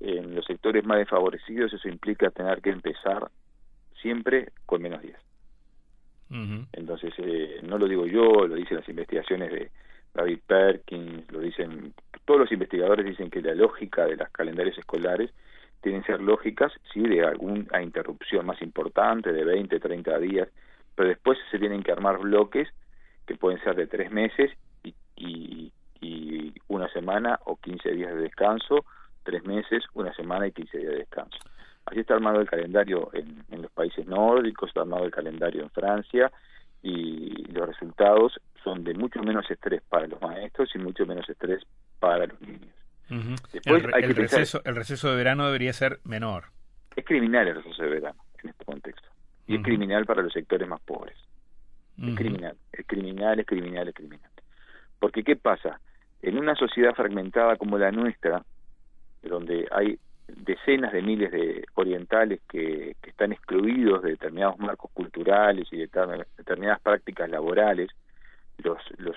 en 0.00 0.34
los 0.34 0.44
sectores 0.44 0.84
más 0.84 0.98
desfavorecidos 0.98 1.72
eso 1.72 1.88
implica 1.88 2.30
tener 2.30 2.60
que 2.62 2.70
empezar 2.70 3.30
siempre 4.00 4.52
con 4.64 4.80
menos 4.80 5.02
Entonces, 6.30 7.12
eh, 7.18 7.60
no 7.62 7.78
lo 7.78 7.88
digo 7.88 8.06
yo, 8.06 8.46
lo 8.46 8.54
dicen 8.54 8.76
las 8.76 8.88
investigaciones 8.88 9.50
de 9.50 9.70
David 10.14 10.40
Perkins, 10.46 11.30
lo 11.32 11.40
dicen, 11.40 11.94
todos 12.24 12.40
los 12.40 12.52
investigadores 12.52 13.06
dicen 13.06 13.30
que 13.30 13.40
la 13.40 13.54
lógica 13.54 14.04
de 14.04 14.16
las 14.16 14.30
calendarios 14.30 14.76
escolares 14.76 15.30
tienen 15.80 16.02
que 16.02 16.12
ser 16.12 16.20
lógicas, 16.20 16.72
sí, 16.92 17.00
de 17.00 17.24
alguna 17.24 17.82
interrupción 17.82 18.44
más 18.44 18.60
importante, 18.62 19.32
de 19.32 19.44
20, 19.44 19.78
30 19.78 20.18
días, 20.18 20.48
pero 20.94 21.08
después 21.08 21.38
se 21.50 21.58
tienen 21.58 21.82
que 21.82 21.92
armar 21.92 22.18
bloques 22.18 22.68
que 23.26 23.36
pueden 23.36 23.62
ser 23.62 23.76
de 23.76 23.86
tres 23.86 24.10
meses 24.10 24.50
y, 24.82 24.94
y, 25.16 25.72
y 26.00 26.54
una 26.68 26.88
semana 26.88 27.38
o 27.44 27.56
15 27.56 27.92
días 27.92 28.14
de 28.14 28.22
descanso, 28.22 28.84
tres 29.22 29.44
meses, 29.44 29.84
una 29.94 30.12
semana 30.14 30.46
y 30.46 30.52
15 30.52 30.78
días 30.78 30.92
de 30.92 30.98
descanso. 30.98 31.38
Así 31.98 32.02
está 32.02 32.14
armado 32.14 32.40
el 32.40 32.48
calendario 32.48 33.10
en, 33.12 33.42
en 33.50 33.62
los 33.62 33.72
países 33.72 34.06
nórdicos, 34.06 34.68
está 34.68 34.82
armado 34.82 35.04
el 35.04 35.10
calendario 35.10 35.64
en 35.64 35.70
Francia 35.70 36.30
y 36.80 37.44
los 37.50 37.66
resultados 37.66 38.40
son 38.62 38.84
de 38.84 38.94
mucho 38.94 39.20
menos 39.20 39.50
estrés 39.50 39.82
para 39.88 40.06
los 40.06 40.22
maestros 40.22 40.70
y 40.76 40.78
mucho 40.78 41.04
menos 41.06 41.28
estrés 41.28 41.60
para 41.98 42.28
los 42.28 42.40
niños. 42.40 42.72
Después 43.52 43.82
el, 43.82 43.92
hay 43.92 44.02
que 44.02 44.12
receso, 44.12 44.62
el 44.64 44.76
receso 44.76 45.10
de 45.10 45.16
verano 45.16 45.46
debería 45.46 45.72
ser 45.72 45.98
menor. 46.04 46.44
Es 46.94 47.04
criminal 47.04 47.48
el 47.48 47.56
receso 47.56 47.82
de 47.82 47.88
verano 47.88 48.20
en 48.44 48.50
este 48.50 48.64
contexto. 48.64 49.08
Y 49.48 49.56
es 49.56 49.62
criminal 49.64 50.06
para 50.06 50.22
los 50.22 50.32
sectores 50.32 50.68
más 50.68 50.80
pobres. 50.82 51.16
Es 52.00 52.14
criminal, 52.14 52.56
es 52.70 52.86
criminal, 52.86 53.40
es 53.40 53.46
criminal, 53.46 53.88
es 53.88 53.94
criminal. 53.96 54.30
Porque 55.00 55.24
¿qué 55.24 55.34
pasa? 55.34 55.80
En 56.22 56.38
una 56.38 56.54
sociedad 56.54 56.94
fragmentada 56.94 57.56
como 57.56 57.76
la 57.76 57.90
nuestra, 57.90 58.44
donde 59.24 59.66
hay 59.72 59.98
decenas 60.28 60.92
de 60.92 61.02
miles 61.02 61.32
de 61.32 61.64
orientales 61.74 62.40
que, 62.48 62.96
están 63.02 63.32
excluidos 63.32 64.02
de 64.02 64.10
determinados 64.10 64.58
marcos 64.58 64.90
culturales 64.92 65.66
y 65.72 65.78
de 65.78 65.88
determinadas 66.36 66.80
prácticas 66.80 67.28
laborales, 67.28 67.90
los, 68.58 68.78
los, 68.98 69.16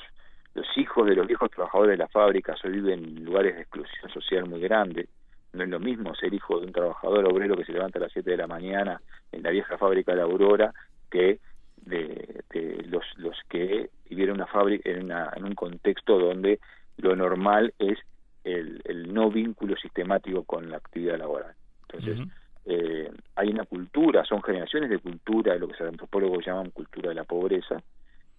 los 0.55 0.65
hijos 0.77 1.05
de 1.07 1.15
los 1.15 1.27
viejos 1.27 1.51
trabajadores 1.51 1.91
de 1.91 2.03
la 2.03 2.07
fábrica 2.07 2.55
hoy 2.63 2.71
viven 2.71 3.03
en 3.03 3.25
lugares 3.25 3.55
de 3.55 3.61
exclusión 3.61 4.11
social 4.11 4.49
muy 4.49 4.59
grande. 4.59 5.07
No 5.53 5.63
es 5.63 5.69
lo 5.69 5.79
mismo 5.79 6.15
ser 6.15 6.33
hijo 6.33 6.59
de 6.59 6.67
un 6.67 6.71
trabajador 6.71 7.25
obrero 7.25 7.55
que 7.55 7.65
se 7.65 7.73
levanta 7.73 7.99
a 7.99 8.03
las 8.03 8.13
7 8.13 8.31
de 8.31 8.37
la 8.37 8.47
mañana 8.47 9.01
en 9.31 9.43
la 9.43 9.51
vieja 9.51 9.77
fábrica 9.77 10.13
de 10.13 10.17
la 10.17 10.23
Aurora 10.23 10.73
que 11.09 11.39
de 11.85 12.43
los, 12.87 13.03
los 13.17 13.37
que 13.49 13.89
vivieron 14.09 14.35
una 14.35 14.47
fábrica 14.47 14.89
en, 14.89 15.05
una, 15.05 15.31
en 15.35 15.45
un 15.45 15.55
contexto 15.55 16.17
donde 16.19 16.59
lo 16.97 17.15
normal 17.15 17.73
es 17.79 17.97
el, 18.43 18.81
el 18.85 19.13
no 19.13 19.29
vínculo 19.29 19.75
sistemático 19.77 20.43
con 20.43 20.69
la 20.69 20.77
actividad 20.77 21.17
laboral. 21.17 21.53
Entonces, 21.83 22.27
eh, 22.65 23.11
hay 23.35 23.49
una 23.49 23.65
cultura, 23.65 24.23
son 24.25 24.41
generaciones 24.43 24.89
de 24.89 24.99
cultura, 24.99 25.53
de 25.53 25.59
lo 25.59 25.67
que 25.67 25.77
los 25.79 25.89
antropólogos 25.89 26.45
llaman 26.45 26.71
cultura 26.71 27.09
de 27.09 27.15
la 27.15 27.23
pobreza, 27.23 27.81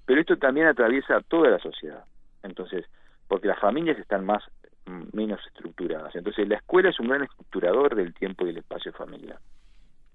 pero 0.05 0.21
esto 0.21 0.37
también 0.37 0.67
atraviesa 0.67 1.21
toda 1.21 1.51
la 1.51 1.59
sociedad. 1.59 2.05
Entonces, 2.43 2.87
porque 3.29 3.49
las 3.49 3.59
familias 3.59 3.99
están 3.99 4.25
más 4.25 4.43
mm, 4.87 5.17
menos 5.17 5.41
estructuradas. 5.47 6.15
Entonces, 6.17 6.49
la 6.49 6.57
escuela 6.57 6.91
es 6.91 7.01
un 7.01 7.09
gran 7.09 7.23
estructurador 7.23 7.95
del 7.95 8.15
tiempo 8.15 8.47
y 8.47 8.51
el 8.51 8.59
espacio 8.59 8.93
familiar. 8.93 9.39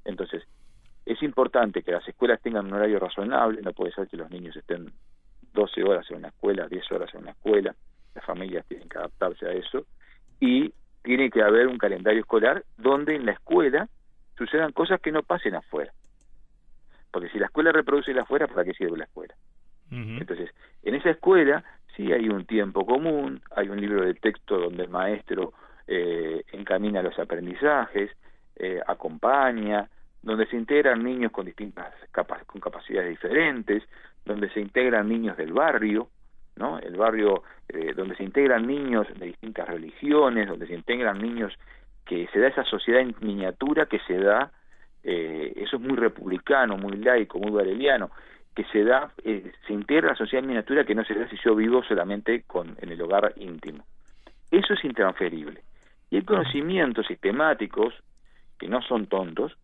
Entonces, 0.03 0.44
es 1.06 1.22
importante 1.24 1.84
que 1.84 1.91
las 1.91 2.08
escuelas 2.08 2.41
tengan 2.41 2.65
un 2.67 2.74
horario 2.74 3.00
razonable, 3.00 3.62
no 3.62 3.72
puede 3.74 3.94
ser 3.94 4.08
que 4.08 4.17
los 4.17 4.29
niños 4.29 4.56
estén 4.56 4.91
12 5.53 5.84
horas 5.84 6.06
en 6.12 6.17
una 6.17 6.27
escuela, 6.29 6.67
10 6.67 6.91
horas 6.91 7.13
en 7.13 7.22
una 7.22 7.32
escuela, 7.32 7.75
las 8.18 8.26
familias 8.26 8.66
tienen 8.66 8.90
que 8.90 8.98
adaptarse 8.98 9.46
a 9.48 9.54
eso, 9.54 9.86
y 10.40 10.74
tiene 11.04 11.30
que 11.30 11.42
haber 11.42 11.68
un 11.68 11.78
calendario 11.78 12.20
escolar 12.20 12.64
donde 12.78 13.16
en 13.16 13.26
la 13.26 13.32
escuela 13.32 13.88
sucedan 14.38 14.72
cosas 14.74 15.00
que 15.00 15.12
no 15.12 15.24
pasen 15.24 15.56
afuera. 15.56 15.94
Porque 17.12 17.30
si 17.30 17.40
la 17.40 17.46
escuela 17.46 17.72
reproduce 17.72 18.14
la 18.14 18.24
afuera, 18.24 18.48
¿para 18.48 18.66
qué 18.66 18.74
sirve 18.74 18.98
la 18.98 19.06
escuela? 19.06 19.34
Entonces, 19.90 20.50
en 20.84 20.96
esa 20.96 21.12
escuela 21.12 21.64
sí 21.96 22.12
hay 22.12 22.28
un 22.28 22.46
tiempo 22.46 22.86
común, 22.86 23.42
hay 23.56 23.70
un 23.70 23.80
libro 23.80 24.04
de 24.04 24.16
texto 24.16 24.60
donde 24.60 24.84
el 24.84 24.90
maestro 24.90 25.54
eh, 25.88 26.44
encamina 26.52 27.02
los 27.02 27.18
aprendizajes, 27.18 28.12
eh, 28.58 28.82
acompaña, 28.86 29.90
donde 30.22 30.46
se 30.48 30.58
integran 30.58 31.04
niños 31.04 31.32
con 31.32 31.46
distintas 31.46 31.94
capas, 32.12 32.44
con 32.46 32.60
capacidades 32.60 33.12
diferentes, 33.12 33.84
donde 34.26 34.50
se 34.50 34.60
integran 34.60 35.08
niños 35.08 35.38
del 35.38 35.54
barrio, 35.54 36.10
¿no? 36.58 36.80
El 36.80 36.96
barrio 36.96 37.44
eh, 37.70 37.94
donde 37.96 38.16
se 38.16 38.24
integran 38.24 38.66
niños 38.66 39.08
de 39.18 39.28
distintas 39.28 39.68
religiones, 39.68 40.48
donde 40.48 40.68
se 40.68 40.74
integran 40.74 41.22
niños 41.22 41.54
que 42.06 42.28
se 42.32 42.40
da 42.40 42.48
esa 42.48 42.64
sociedad 42.64 43.02
en 43.02 43.16
miniatura 43.22 43.86
que 43.86 44.00
se 44.00 44.18
da, 44.18 44.52
eh, 45.04 45.54
eso 45.56 45.76
es 45.78 45.82
muy 45.82 45.96
republicano, 45.96 46.78
muy 46.78 46.98
laico, 46.98 47.40
muy 47.40 47.52
bareliano, 47.52 48.12
que 48.56 48.64
se 48.66 48.84
da, 48.84 49.12
eh, 49.24 49.52
se 49.68 49.74
integra 49.74 50.10
la 50.10 50.16
sociedad 50.16 50.44
en 50.44 50.48
miniatura 50.48 50.86
que 50.86 50.96
no 50.96 51.04
se 51.04 51.14
da 51.14 51.30
si 51.30 51.38
yo 51.44 51.56
vivo 51.56 51.84
solamente 51.84 52.44
con, 52.44 52.76
en 52.82 52.90
el 52.90 53.02
hogar 53.02 53.34
íntimo. 53.36 53.86
Eso 54.50 54.74
es 54.74 54.84
intransferible. 54.84 55.62
Y 56.10 56.16
hay 56.16 56.24
conocimientos 56.24 57.06
sistemáticos, 57.06 57.94
que 58.58 58.68
no 58.68 58.82
son 58.82 59.08
tontos, 59.08 59.56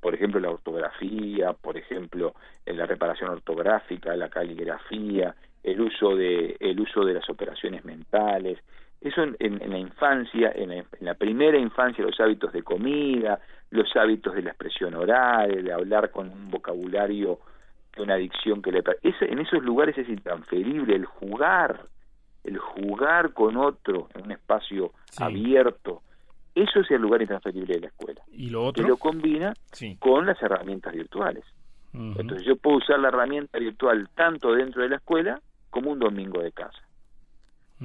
por 0.00 0.14
ejemplo 0.14 0.40
la 0.40 0.50
ortografía, 0.50 1.52
por 1.52 1.76
ejemplo 1.76 2.34
en 2.64 2.76
la 2.76 2.86
reparación 2.86 3.30
ortográfica, 3.30 4.16
la 4.16 4.28
caligrafía, 4.28 5.34
el 5.62 5.80
uso 5.80 6.16
de 6.16 6.56
el 6.60 6.80
uso 6.80 7.04
de 7.04 7.14
las 7.14 7.28
operaciones 7.28 7.84
mentales, 7.84 8.58
eso 9.00 9.22
en, 9.22 9.70
la 9.70 9.78
infancia, 9.78 10.52
en 10.54 10.84
la, 11.00 11.14
primera 11.14 11.56
infancia, 11.56 12.04
los 12.04 12.18
hábitos 12.18 12.52
de 12.52 12.62
comida, 12.62 13.38
los 13.70 13.94
hábitos 13.96 14.34
de 14.34 14.42
la 14.42 14.50
expresión 14.50 14.94
oral, 14.94 15.64
de 15.64 15.72
hablar 15.72 16.10
con 16.10 16.30
un 16.30 16.50
vocabulario 16.50 17.38
una 17.96 18.14
adicción 18.14 18.62
que 18.62 18.70
le 18.70 18.84
ese, 19.02 19.24
en 19.24 19.40
esos 19.40 19.60
lugares 19.60 19.98
es 19.98 20.08
intransferible 20.08 20.94
el 20.94 21.04
jugar 21.04 21.80
el 22.44 22.56
jugar 22.56 23.32
con 23.32 23.56
otro 23.56 24.08
en 24.14 24.26
un 24.26 24.30
espacio 24.30 24.92
abierto 25.18 26.02
eso 26.62 26.80
es 26.80 26.90
el 26.90 27.00
lugar 27.00 27.22
intransferible 27.22 27.74
de 27.74 27.80
la 27.80 27.86
escuela. 27.86 28.20
Y 28.32 28.50
lo 28.50 28.64
otro 28.64 28.84
y 28.84 28.88
lo 28.88 28.96
combina 28.96 29.54
con 30.00 30.26
las 30.26 30.42
herramientas 30.42 30.92
virtuales. 30.92 31.44
Entonces 31.92 32.46
yo 32.46 32.56
puedo 32.56 32.76
usar 32.76 33.00
la 33.00 33.08
herramienta 33.08 33.58
virtual 33.58 34.08
tanto 34.14 34.52
dentro 34.52 34.82
de 34.82 34.90
la 34.90 34.96
escuela 34.96 35.40
como 35.78 35.92
un 35.92 36.00
domingo 36.00 36.42
de 36.42 36.50
casa. 36.50 36.82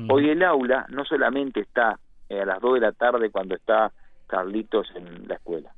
Hoy 0.09 0.27
el 0.27 0.41
aula 0.41 0.87
no 0.89 1.05
solamente 1.05 1.59
está 1.59 1.99
eh, 2.27 2.41
a 2.41 2.45
las 2.45 2.59
2 2.59 2.73
de 2.73 2.79
la 2.79 2.91
tarde 2.91 3.29
cuando 3.29 3.53
está 3.53 3.91
Carlitos 4.25 4.87
en 4.95 5.27
la 5.27 5.35
escuela. 5.35 5.71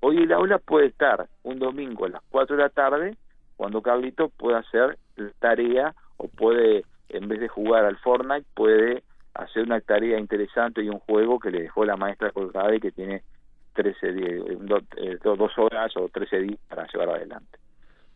Hoy 0.00 0.16
el 0.16 0.32
aula 0.32 0.56
puede 0.56 0.86
estar 0.86 1.28
un 1.42 1.58
domingo 1.58 2.06
a 2.06 2.08
las 2.08 2.22
4 2.30 2.56
de 2.56 2.62
la 2.62 2.70
tarde 2.70 3.18
cuando 3.56 3.82
Carlito 3.82 4.30
puede 4.30 4.56
hacer 4.56 4.96
tarea 5.40 5.94
o 6.16 6.28
puede, 6.28 6.86
en 7.10 7.28
vez 7.28 7.40
de 7.40 7.48
jugar 7.48 7.84
al 7.84 7.98
Fortnite, 7.98 8.46
puede 8.54 9.02
hacer 9.34 9.64
una 9.64 9.82
tarea 9.82 10.18
interesante 10.18 10.82
y 10.82 10.88
un 10.88 11.00
juego 11.00 11.38
que 11.38 11.50
le 11.50 11.60
dejó 11.60 11.84
la 11.84 11.98
maestra 11.98 12.30
colgada 12.30 12.74
y 12.74 12.80
que 12.80 12.92
tiene 12.92 13.24
13 13.74 13.98
eh, 14.08 15.18
dos 15.22 15.58
horas 15.58 15.94
o 15.98 16.08
13 16.08 16.38
días 16.38 16.60
para 16.66 16.86
llevar 16.86 17.10
adelante. 17.10 17.58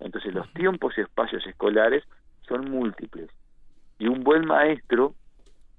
Entonces 0.01 0.33
los 0.33 0.51
tiempos 0.55 0.97
y 0.97 1.03
espacios 1.03 1.47
escolares 1.47 2.03
son 2.49 2.71
múltiples 2.71 3.29
y 4.03 4.09
un 4.09 4.25
buen 4.25 4.45
maestro, 4.47 5.15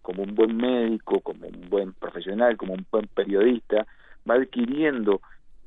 como 0.01 0.23
un 0.23 0.33
buen 0.33 0.55
médico, 0.55 1.19
como 1.19 1.45
un 1.45 1.69
buen 1.69 1.91
profesional, 1.91 2.55
como 2.55 2.73
un 2.73 2.85
buen 2.89 3.05
periodista, 3.07 3.85
va 4.29 4.35
adquiriendo 4.35 5.19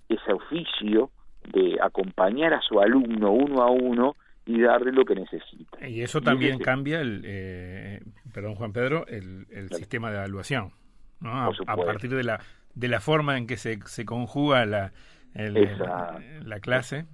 ese 0.09 0.33
oficio 0.33 1.11
de 1.53 1.77
acompañar 1.83 2.55
a 2.55 2.63
su 2.63 2.81
alumno 2.81 3.31
uno 3.31 3.63
a 3.63 3.71
uno 3.71 4.17
y 4.47 4.63
darle 4.63 4.93
lo 4.93 5.05
que 5.05 5.17
necesita. 5.17 5.87
Y 5.87 6.01
eso 6.01 6.23
también 6.23 6.59
cambia 6.59 7.03
el, 7.03 7.23
eh, 7.27 8.01
perdón 8.33 8.55
Juan 8.55 8.73
Pedro, 8.73 9.07
el, 9.07 9.47
sistema 9.73 10.11
de 10.11 10.17
evaluación, 10.17 10.73
¿no? 11.21 11.51
A, 11.67 11.77
partir 11.77 12.09
de 12.09 12.25
la 12.25 12.41
de 12.75 12.89
la 12.89 13.01
forma 13.01 13.37
en 13.37 13.47
que 13.47 13.59
se, 13.59 13.81
se 13.85 14.07
conjuga 14.07 14.65
la 14.65 14.93
la 15.35 16.61
clase. 16.61 17.05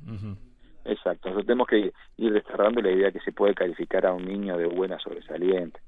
Exacto, 0.84 1.28
nosotros 1.28 1.46
tenemos 1.46 1.68
que 1.68 1.92
ir 2.16 2.32
desterrando 2.32 2.80
la 2.80 2.90
idea 2.90 3.12
que 3.12 3.20
se 3.20 3.32
puede 3.32 3.54
calificar 3.54 4.06
a 4.06 4.12
un 4.12 4.24
niño 4.24 4.56
de 4.56 4.66
buena 4.66 4.98
sobresaliente. 4.98 5.80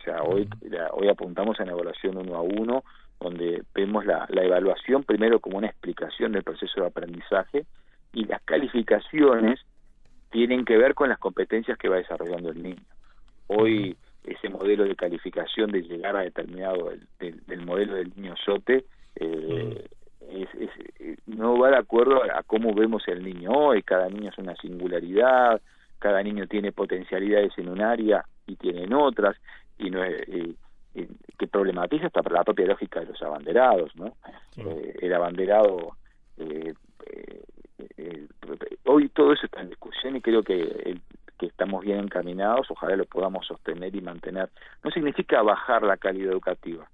O 0.00 0.02
sea, 0.02 0.22
hoy, 0.22 0.48
hoy 0.92 1.08
apuntamos 1.08 1.58
en 1.60 1.66
la 1.66 1.72
evaluación 1.72 2.16
uno 2.16 2.36
a 2.36 2.42
uno, 2.42 2.84
donde 3.20 3.62
vemos 3.74 4.06
la, 4.06 4.26
la 4.30 4.44
evaluación 4.44 5.02
primero 5.02 5.40
como 5.40 5.58
una 5.58 5.66
explicación 5.66 6.32
del 6.32 6.44
proceso 6.44 6.80
de 6.80 6.86
aprendizaje 6.86 7.66
y 8.12 8.24
las 8.24 8.40
calificaciones 8.42 9.60
tienen 10.30 10.64
que 10.64 10.76
ver 10.76 10.94
con 10.94 11.08
las 11.08 11.18
competencias 11.18 11.76
que 11.78 11.88
va 11.88 11.96
desarrollando 11.96 12.50
el 12.50 12.62
niño. 12.62 12.82
Hoy 13.48 13.96
ese 14.24 14.48
modelo 14.48 14.84
de 14.84 14.94
calificación 14.94 15.70
de 15.70 15.82
llegar 15.82 16.16
a 16.16 16.20
determinado 16.20 16.92
del, 17.18 17.60
modelo 17.62 17.94
del 17.94 18.12
niño 18.16 18.34
SOTE 18.44 18.84
eh, 19.16 19.88
es, 20.20 20.48
no 21.26 21.58
va 21.58 21.70
de 21.70 21.78
acuerdo 21.78 22.22
a, 22.22 22.42
cómo 22.42 22.74
vemos 22.74 23.06
el 23.08 23.22
niño 23.22 23.50
hoy. 23.50 23.82
Cada 23.82 24.08
niño 24.08 24.30
es 24.30 24.38
una 24.38 24.56
singularidad, 24.56 25.60
cada 25.98 26.22
niño 26.22 26.46
tiene 26.46 26.72
potencialidades 26.72 27.52
en 27.58 27.68
un 27.68 27.80
área 27.80 28.24
y 28.46 28.56
tiene 28.56 28.84
en 28.84 28.94
otras, 28.94 29.36
y 29.78 29.90
no 29.90 30.00
que 31.38 31.46
problematiza 31.46 32.08
hasta 32.08 32.22
la 32.28 32.42
propia 32.42 32.66
lógica 32.66 33.00
de 33.00 33.06
los 33.06 33.22
abanderados, 33.22 33.94
¿no? 33.94 34.16
Eh, 34.56 34.96
el 35.00 35.14
abanderado 35.14 35.96
eh, 36.38 36.74
eh, 37.06 38.26
hoy 38.84 39.08
todo 39.10 39.32
eso 39.32 39.46
está 39.46 39.60
en 39.60 39.68
discusión 39.68 40.16
y 40.16 40.20
creo 40.20 40.42
que, 40.42 40.98
que 41.38 41.46
estamos 41.46 41.84
bien 41.84 42.00
encaminados, 42.00 42.70
ojalá 42.70 42.96
lo 42.96 43.04
podamos 43.04 43.46
sostener 43.46 43.94
y 43.94 44.00
mantener. 44.00 44.50
No 44.82 44.90
significa 44.90 45.42
bajar 45.42 45.82
la 45.82 45.96
calidad 45.96 46.32
educativa, 46.32 46.88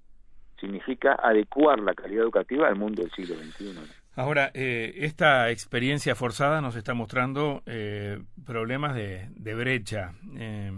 significa 0.60 1.14
adecuar 1.22 1.80
la 1.80 1.94
calidad 1.94 2.24
educativa 2.24 2.68
al 2.68 2.76
mundo 2.76 3.02
del 3.02 3.10
siglo 3.12 3.36
XXI. 3.36 4.04
Ahora, 4.16 4.52
eh, 4.54 4.94
esta 4.98 5.50
experiencia 5.50 6.14
forzada 6.14 6.60
nos 6.60 6.76
está 6.76 6.94
mostrando 6.94 7.64
eh, 7.66 8.20
problemas 8.46 8.94
de, 8.94 9.28
de 9.34 9.54
brecha, 9.56 10.12
eh, 10.36 10.70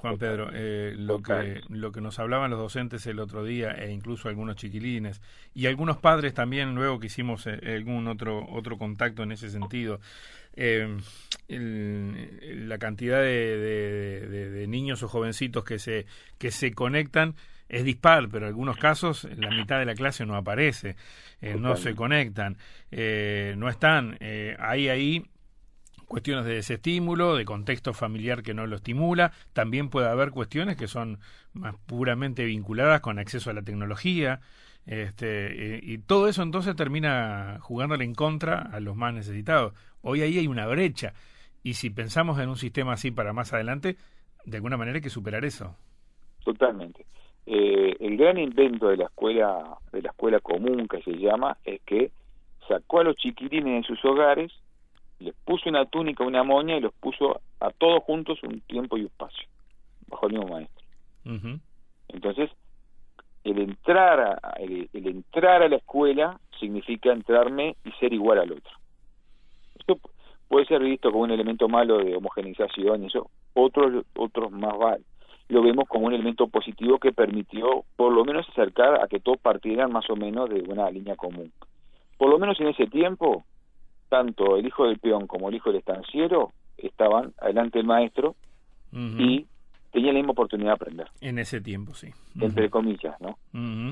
Juan 0.00 0.16
Pedro. 0.16 0.48
Lo, 0.52 1.20
que, 1.20 1.60
lo 1.70 1.90
que 1.90 2.00
nos 2.00 2.20
hablaban 2.20 2.52
los 2.52 2.60
docentes 2.60 3.04
el 3.08 3.18
otro 3.18 3.42
día, 3.42 3.72
e 3.72 3.90
incluso 3.90 4.28
algunos 4.28 4.54
chiquilines, 4.54 5.20
y 5.54 5.66
algunos 5.66 5.96
padres 5.98 6.34
también, 6.34 6.76
luego 6.76 7.00
que 7.00 7.08
hicimos 7.08 7.48
eh, 7.48 7.58
algún 7.74 8.06
otro, 8.06 8.46
otro 8.48 8.78
contacto 8.78 9.24
en 9.24 9.32
ese 9.32 9.50
sentido. 9.50 9.98
El, 10.54 10.98
la 11.48 12.78
cantidad 12.78 13.20
de, 13.20 13.56
de, 14.28 14.50
de, 14.50 14.66
niños 14.66 15.02
o 15.02 15.08
jovencitos 15.08 15.64
que 15.64 15.78
se, 15.78 16.06
que 16.36 16.50
se 16.50 16.72
conectan 16.72 17.34
es 17.68 17.84
dispar, 17.84 18.28
pero 18.30 18.46
en 18.46 18.48
algunos 18.48 18.76
casos 18.76 19.24
la 19.36 19.50
mitad 19.50 19.78
de 19.78 19.84
la 19.84 19.94
clase 19.94 20.24
no 20.24 20.36
aparece, 20.36 20.96
eh, 21.40 21.56
no 21.58 21.76
se 21.76 21.94
conectan, 21.94 22.56
eh, 22.90 23.54
no 23.56 23.68
están. 23.68 24.16
Eh, 24.20 24.56
hay 24.58 24.88
ahí 24.88 25.26
cuestiones 26.06 26.46
de 26.46 26.54
desestímulo, 26.54 27.36
de 27.36 27.44
contexto 27.44 27.92
familiar 27.92 28.42
que 28.42 28.54
no 28.54 28.66
lo 28.66 28.76
estimula, 28.76 29.32
también 29.52 29.90
puede 29.90 30.08
haber 30.08 30.30
cuestiones 30.30 30.76
que 30.76 30.88
son 30.88 31.18
más 31.52 31.74
puramente 31.86 32.44
vinculadas 32.46 33.02
con 33.02 33.18
acceso 33.18 33.50
a 33.50 33.52
la 33.52 33.62
tecnología, 33.62 34.40
este, 34.86 35.80
y 35.82 35.98
todo 35.98 36.28
eso 36.28 36.42
entonces 36.42 36.74
termina 36.74 37.58
jugándole 37.60 38.04
en 38.04 38.14
contra 38.14 38.62
a 38.62 38.80
los 38.80 38.96
más 38.96 39.12
necesitados. 39.12 39.74
Hoy 40.00 40.22
ahí 40.22 40.38
hay 40.38 40.46
una 40.46 40.66
brecha, 40.66 41.12
y 41.62 41.74
si 41.74 41.90
pensamos 41.90 42.38
en 42.38 42.48
un 42.48 42.56
sistema 42.56 42.94
así 42.94 43.10
para 43.10 43.34
más 43.34 43.52
adelante, 43.52 43.98
de 44.46 44.56
alguna 44.56 44.78
manera 44.78 44.96
hay 44.96 45.02
que 45.02 45.10
superar 45.10 45.44
eso. 45.44 45.76
Totalmente. 46.42 47.04
Eh, 47.50 47.96
el 48.00 48.18
gran 48.18 48.36
invento 48.36 48.88
de 48.88 48.98
la 48.98 49.04
escuela 49.04 49.78
de 49.90 50.02
la 50.02 50.10
escuela 50.10 50.38
común 50.38 50.86
que 50.86 51.00
se 51.00 51.12
llama 51.12 51.56
es 51.64 51.80
que 51.86 52.10
sacó 52.68 53.00
a 53.00 53.04
los 53.04 53.16
chiquilines 53.16 53.80
de 53.80 53.88
sus 53.88 54.04
hogares, 54.04 54.52
les 55.18 55.34
puso 55.46 55.70
una 55.70 55.86
túnica, 55.86 56.24
una 56.24 56.42
moña 56.42 56.76
y 56.76 56.80
los 56.80 56.92
puso 56.92 57.40
a 57.60 57.70
todos 57.70 58.02
juntos 58.02 58.38
un 58.42 58.60
tiempo 58.60 58.98
y 58.98 59.00
un 59.00 59.06
espacio 59.06 59.48
bajo 60.08 60.26
el 60.26 60.32
mismo 60.34 60.48
maestro. 60.48 60.84
Entonces, 62.08 62.50
el 63.44 63.58
entrar 63.60 64.20
a, 64.20 64.52
el, 64.58 64.90
entrar 64.92 65.62
a 65.62 65.68
la 65.70 65.76
escuela 65.76 66.38
significa 66.60 67.12
entrarme 67.12 67.76
y 67.82 67.92
ser 67.92 68.12
igual 68.12 68.40
al 68.40 68.52
otro. 68.52 68.72
Esto 69.78 69.98
puede 70.48 70.66
ser 70.66 70.82
visto 70.82 71.10
como 71.10 71.24
un 71.24 71.30
elemento 71.30 71.66
malo 71.66 71.96
de 71.96 72.14
homogenización 72.14 73.04
y 73.04 73.06
eso 73.06 73.30
otros 73.54 74.04
otros 74.14 74.52
más 74.52 74.76
vale 74.76 75.04
lo 75.48 75.62
vemos 75.62 75.84
como 75.88 76.06
un 76.06 76.14
elemento 76.14 76.48
positivo 76.48 76.98
que 76.98 77.12
permitió 77.12 77.84
por 77.96 78.12
lo 78.12 78.24
menos 78.24 78.48
acercar 78.48 79.02
a 79.02 79.08
que 79.08 79.20
todos 79.20 79.38
partieran 79.38 79.90
más 79.92 80.08
o 80.10 80.16
menos 80.16 80.50
de 80.50 80.60
una 80.60 80.90
línea 80.90 81.16
común. 81.16 81.52
Por 82.18 82.30
lo 82.30 82.38
menos 82.38 82.60
en 82.60 82.68
ese 82.68 82.86
tiempo, 82.86 83.44
tanto 84.08 84.56
el 84.56 84.66
hijo 84.66 84.86
del 84.86 84.98
peón 84.98 85.26
como 85.26 85.48
el 85.48 85.54
hijo 85.54 85.70
del 85.70 85.78
estanciero 85.78 86.52
estaban 86.76 87.32
adelante 87.38 87.78
del 87.78 87.86
maestro 87.86 88.34
y 88.92 89.46
tenían 89.92 90.14
la 90.14 90.20
misma 90.20 90.32
oportunidad 90.32 90.70
de 90.70 90.74
aprender. 90.74 91.08
En 91.20 91.38
ese 91.38 91.60
tiempo, 91.60 91.94
sí. 91.94 92.08
Entre 92.40 92.70
comillas, 92.70 93.20
¿no? 93.20 93.38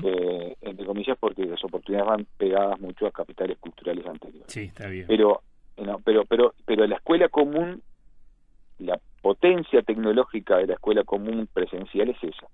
Eh, 0.03 0.55
entre 0.61 0.85
comillas 0.85 1.17
porque 1.19 1.45
las 1.45 1.63
oportunidades 1.63 2.09
van 2.09 2.27
pegadas 2.37 2.79
mucho 2.79 3.07
a 3.07 3.11
capitales 3.11 3.57
culturales 3.59 4.05
anteriores. 4.05 4.51
Sí, 4.51 4.61
está 4.61 4.87
bien. 4.87 5.05
Pero, 5.07 5.41
no, 5.77 5.99
pero, 6.03 6.23
pero, 6.25 6.53
pero 6.65 6.85
la 6.87 6.95
escuela 6.95 7.29
común, 7.29 7.81
la 8.79 8.99
potencia 9.21 9.81
tecnológica 9.81 10.57
de 10.57 10.67
la 10.67 10.73
escuela 10.73 11.03
común 11.03 11.47
presencial 11.51 12.09
es 12.09 12.23
esa. 12.23 12.47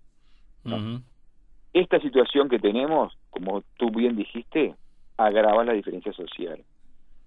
Esta 1.74 2.00
situación 2.00 2.50
que 2.50 2.60
tenemos, 2.60 3.18
como 3.30 3.63
tú 3.77 3.89
bien 3.89 4.15
dijiste, 4.15 4.75
agrava 5.18 5.63
la 5.63 5.74
diferencia 5.74 6.13
social. 6.13 6.63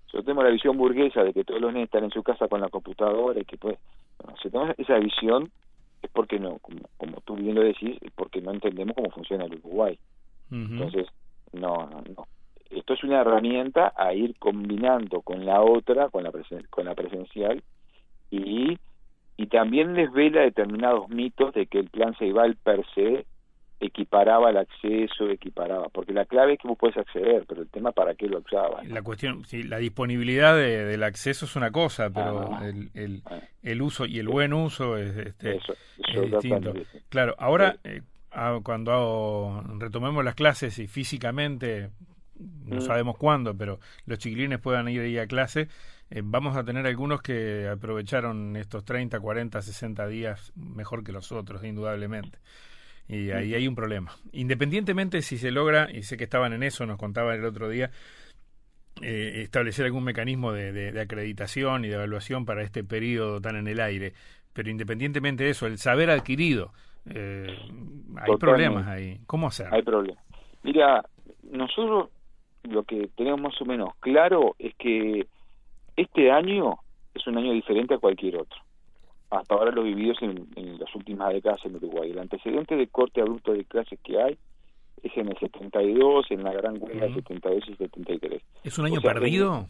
Nosotros 0.04 0.24
tenemos 0.24 0.44
la 0.44 0.50
visión 0.50 0.76
burguesa 0.76 1.24
de 1.24 1.32
que 1.32 1.44
todos 1.44 1.60
los 1.60 1.72
niños 1.72 1.86
están 1.86 2.04
en 2.04 2.10
su 2.10 2.22
casa 2.22 2.48
con 2.48 2.60
la 2.60 2.68
computadora 2.68 3.40
y 3.40 3.44
que 3.44 3.58
pues, 3.58 3.76
si 4.42 4.50
tenemos 4.50 4.74
esa 4.78 4.98
visión 4.98 5.50
es 6.02 6.10
porque 6.12 6.38
no, 6.38 6.58
como, 6.58 6.82
como, 6.96 7.20
tú 7.22 7.34
bien 7.34 7.54
lo 7.54 7.62
decís, 7.62 7.98
es 8.00 8.12
porque 8.12 8.40
no 8.40 8.52
entendemos 8.52 8.94
cómo 8.94 9.10
funciona 9.10 9.44
el 9.44 9.54
Uruguay. 9.54 9.98
Entonces, 10.50 11.06
no, 11.52 11.88
no, 11.90 12.02
no. 12.16 12.26
Esto 12.70 12.94
es 12.94 13.02
una 13.02 13.20
herramienta 13.20 13.92
a 13.96 14.12
ir 14.14 14.36
combinando 14.38 15.22
con 15.22 15.44
la 15.44 15.60
otra, 15.62 16.08
con 16.08 16.22
la, 16.22 16.32
con 16.70 16.84
la 16.84 16.94
presencial, 16.94 17.62
y 18.30 18.78
y 19.36 19.46
también 19.48 19.94
desvela 19.94 20.42
determinados 20.42 21.08
mitos 21.10 21.52
de 21.54 21.66
que 21.66 21.78
el 21.78 21.90
plan 21.90 22.14
Ceibal 22.18 22.56
per 22.56 22.84
se 22.94 23.26
equiparaba 23.78 24.48
el 24.48 24.56
acceso, 24.56 25.28
equiparaba, 25.28 25.90
porque 25.90 26.14
la 26.14 26.24
clave 26.24 26.54
es 26.54 26.58
que 26.58 26.68
vos 26.68 26.78
puedes 26.78 26.96
acceder, 26.96 27.44
pero 27.46 27.60
el 27.60 27.68
tema 27.68 27.92
para 27.92 28.14
qué 28.14 28.26
lo 28.26 28.38
usabas. 28.38 28.88
La 28.88 29.02
cuestión, 29.02 29.44
sí, 29.44 29.62
la 29.62 29.76
disponibilidad 29.76 30.56
del 30.56 31.02
acceso 31.02 31.44
es 31.44 31.56
una 31.56 31.70
cosa, 31.70 32.08
pero 32.08 32.54
ah, 32.54 32.66
el, 32.66 32.88
el, 32.94 33.22
ah. 33.26 33.40
el, 33.62 33.82
uso 33.82 34.06
y 34.06 34.18
el 34.18 34.28
buen 34.28 34.54
uso 34.54 34.96
es, 34.96 35.14
este, 35.18 35.60
distinto. 36.30 36.72
Claro, 37.10 37.34
ahora 37.38 37.76
eh, 37.84 38.00
cuando 38.62 39.62
retomemos 39.78 40.24
las 40.24 40.34
clases 40.34 40.78
y 40.78 40.86
físicamente, 40.86 41.90
no 42.64 42.76
mm. 42.76 42.80
sabemos 42.80 43.18
cuándo, 43.18 43.54
pero 43.54 43.78
los 44.06 44.18
chiquilines 44.18 44.58
puedan 44.58 44.88
ir 44.88 45.02
ahí 45.02 45.18
a 45.18 45.26
clase, 45.26 45.68
eh, 46.10 46.22
vamos 46.24 46.56
a 46.56 46.64
tener 46.64 46.86
algunos 46.86 47.20
que 47.20 47.68
aprovecharon 47.68 48.56
estos 48.56 48.84
30, 48.84 49.18
40, 49.18 49.60
60 49.60 50.06
días 50.06 50.52
mejor 50.54 51.02
que 51.02 51.12
los 51.12 51.32
otros, 51.32 51.64
indudablemente. 51.64 52.38
Y 53.08 53.30
ahí 53.30 53.54
hay 53.54 53.68
un 53.68 53.74
problema. 53.74 54.10
Independientemente 54.32 55.22
si 55.22 55.38
se 55.38 55.50
logra, 55.50 55.88
y 55.90 56.02
sé 56.02 56.16
que 56.16 56.24
estaban 56.24 56.52
en 56.52 56.62
eso, 56.62 56.86
nos 56.86 56.98
contaban 56.98 57.36
el 57.38 57.44
otro 57.44 57.68
día, 57.68 57.90
eh, 59.02 59.42
establecer 59.42 59.84
algún 59.84 60.04
mecanismo 60.04 60.52
de, 60.52 60.98
acreditación 61.00 61.84
y 61.84 61.88
de 61.88 61.94
evaluación 61.94 62.44
para 62.44 62.62
este 62.62 62.82
periodo 62.82 63.40
tan 63.40 63.56
en 63.56 63.68
el 63.68 63.80
aire. 63.80 64.12
Pero 64.52 64.70
independientemente 64.70 65.44
de 65.44 65.50
eso, 65.50 65.66
el 65.66 65.78
saber 65.78 66.10
adquirido, 66.10 66.72
eh, 67.08 67.46
hay 68.16 68.36
problemas 68.36 68.86
ahí. 68.86 69.20
¿Cómo 69.26 69.48
hacer? 69.48 69.68
Hay 69.72 69.82
problemas. 69.82 70.24
Mira, 70.62 71.04
nosotros 71.50 72.10
lo 72.64 72.82
que 72.82 73.08
tenemos 73.16 73.40
más 73.40 73.60
o 73.60 73.64
menos 73.64 73.90
claro 74.00 74.56
es 74.58 74.74
que 74.76 75.26
este 75.96 76.30
año 76.30 76.78
es 77.14 77.26
un 77.26 77.38
año 77.38 77.52
diferente 77.52 77.94
a 77.94 77.98
cualquier 77.98 78.36
otro. 78.36 78.58
Hasta 79.30 79.54
ahora 79.54 79.72
lo 79.72 79.82
vividos 79.82 80.18
en, 80.22 80.46
en 80.54 80.78
las 80.78 80.94
últimas 80.94 81.32
décadas 81.32 81.64
en 81.64 81.76
Uruguay. 81.76 82.10
El 82.10 82.18
antecedente 82.18 82.76
de 82.76 82.86
corte 82.86 83.20
abrupto 83.20 83.52
de 83.52 83.64
clases 83.64 83.98
que 84.04 84.20
hay 84.20 84.38
es 85.02 85.16
en 85.16 85.28
el 85.28 85.38
72, 85.38 86.30
en 86.30 86.44
la 86.44 86.52
gran 86.52 86.80
huelga 86.80 87.06
del 87.06 87.14
72 87.14 87.64
y 87.68 87.74
73. 87.76 88.42
¿Es 88.64 88.78
un 88.78 88.86
año 88.86 89.00
perdido? 89.00 89.66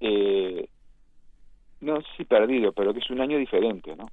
Eh, 0.00 0.68
no 1.80 2.00
sé 2.00 2.08
si 2.16 2.24
perdido, 2.24 2.72
pero 2.72 2.92
que 2.92 3.00
es 3.00 3.10
un 3.10 3.20
año 3.20 3.38
diferente, 3.38 3.96
¿no? 3.96 4.06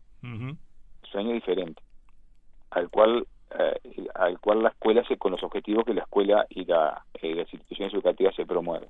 Es 1.04 1.14
un 1.14 1.20
año 1.20 1.34
diferente, 1.34 1.82
al 2.72 2.90
cual 2.90 3.26
eh, 3.58 4.08
al 4.16 4.40
cual 4.40 4.62
la 4.64 4.70
escuela 4.70 5.04
se 5.08 5.18
con 5.18 5.32
los 5.32 5.44
objetivos 5.44 5.86
que 5.86 5.94
la 5.94 6.02
escuela 6.02 6.46
y 6.50 6.66
la, 6.66 7.06
eh, 7.22 7.34
las 7.34 7.52
instituciones 7.54 7.94
educativas 7.94 8.36
se 8.36 8.46
promueven. 8.46 8.90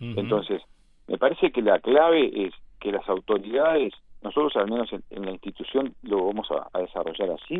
Entonces, 0.00 0.60
me 1.08 1.18
parece 1.18 1.50
que 1.50 1.62
la 1.62 1.78
clave 1.80 2.46
es 2.46 2.54
que 2.80 2.92
las 2.92 3.08
autoridades, 3.08 3.92
nosotros 4.22 4.56
al 4.56 4.70
menos 4.70 4.90
en, 4.92 5.24
la 5.24 5.32
institución 5.32 5.94
lo 6.02 6.26
vamos 6.26 6.48
a, 6.50 6.78
desarrollar 6.78 7.30
así, 7.30 7.56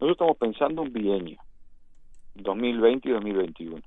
nosotros 0.00 0.12
estamos 0.12 0.36
pensando 0.36 0.82
un 0.82 0.92
bienio, 0.92 1.38
2020 2.34 3.08
y 3.08 3.12
2021. 3.12 3.82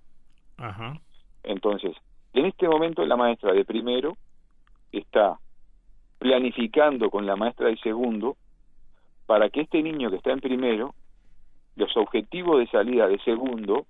Ajá. 0.58 1.00
Entonces, 1.44 1.96
en 2.34 2.46
este 2.46 2.68
momento 2.68 3.06
la 3.06 3.16
maestra 3.16 3.54
de 3.54 3.66
primero 3.66 4.18
está 4.92 5.40
planificando 6.18 7.10
con 7.10 7.26
la 7.26 7.36
maestra 7.36 7.68
de 7.68 7.78
segundo 7.78 8.36
para 9.26 9.50
que 9.50 9.62
este 9.62 9.82
niño 9.82 10.10
que 10.10 10.18
está 10.18 10.32
en 10.32 10.42
primero, 10.42 10.94
los 11.76 11.96
objetivos 11.96 12.60
de 12.60 12.68
salida 12.68 13.08
de 13.08 13.20
segundo, 13.20 13.86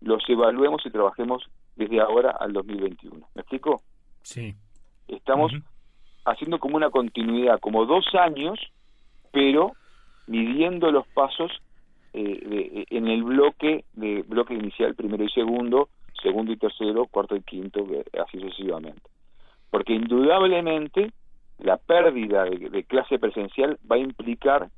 los 0.00 0.22
evaluemos 0.28 0.84
y 0.84 0.90
trabajemos 0.90 1.44
desde 1.76 2.00
ahora 2.00 2.30
al 2.38 2.52
2021. 2.52 3.26
¿Me 3.34 3.40
explico? 3.40 3.82
Sí. 4.24 4.54
Estamos 5.06 5.52
haciendo 6.24 6.58
como 6.58 6.76
una 6.76 6.90
continuidad, 6.90 7.60
como 7.60 7.84
dos 7.84 8.06
años, 8.14 8.58
pero 9.30 9.72
midiendo 10.26 10.90
los 10.90 11.06
pasos 11.08 11.52
eh, 12.14 12.38
eh, 12.50 12.86
en 12.90 13.08
el 13.08 13.22
bloque 13.22 13.84
de 13.92 14.22
bloque 14.22 14.54
inicial, 14.54 14.94
primero 14.94 15.24
y 15.24 15.30
segundo, 15.30 15.88
segundo 16.22 16.52
y 16.52 16.56
tercero, 16.56 17.06
cuarto 17.06 17.36
y 17.36 17.42
quinto, 17.42 17.86
así 18.24 18.40
sucesivamente. 18.40 19.02
Porque 19.70 19.92
indudablemente 19.92 21.12
la 21.58 21.76
pérdida 21.76 22.44
de, 22.44 22.84
clase 22.84 23.18
presencial 23.18 23.78
va 23.90 23.96
a 23.96 23.98
implicar 23.98 24.70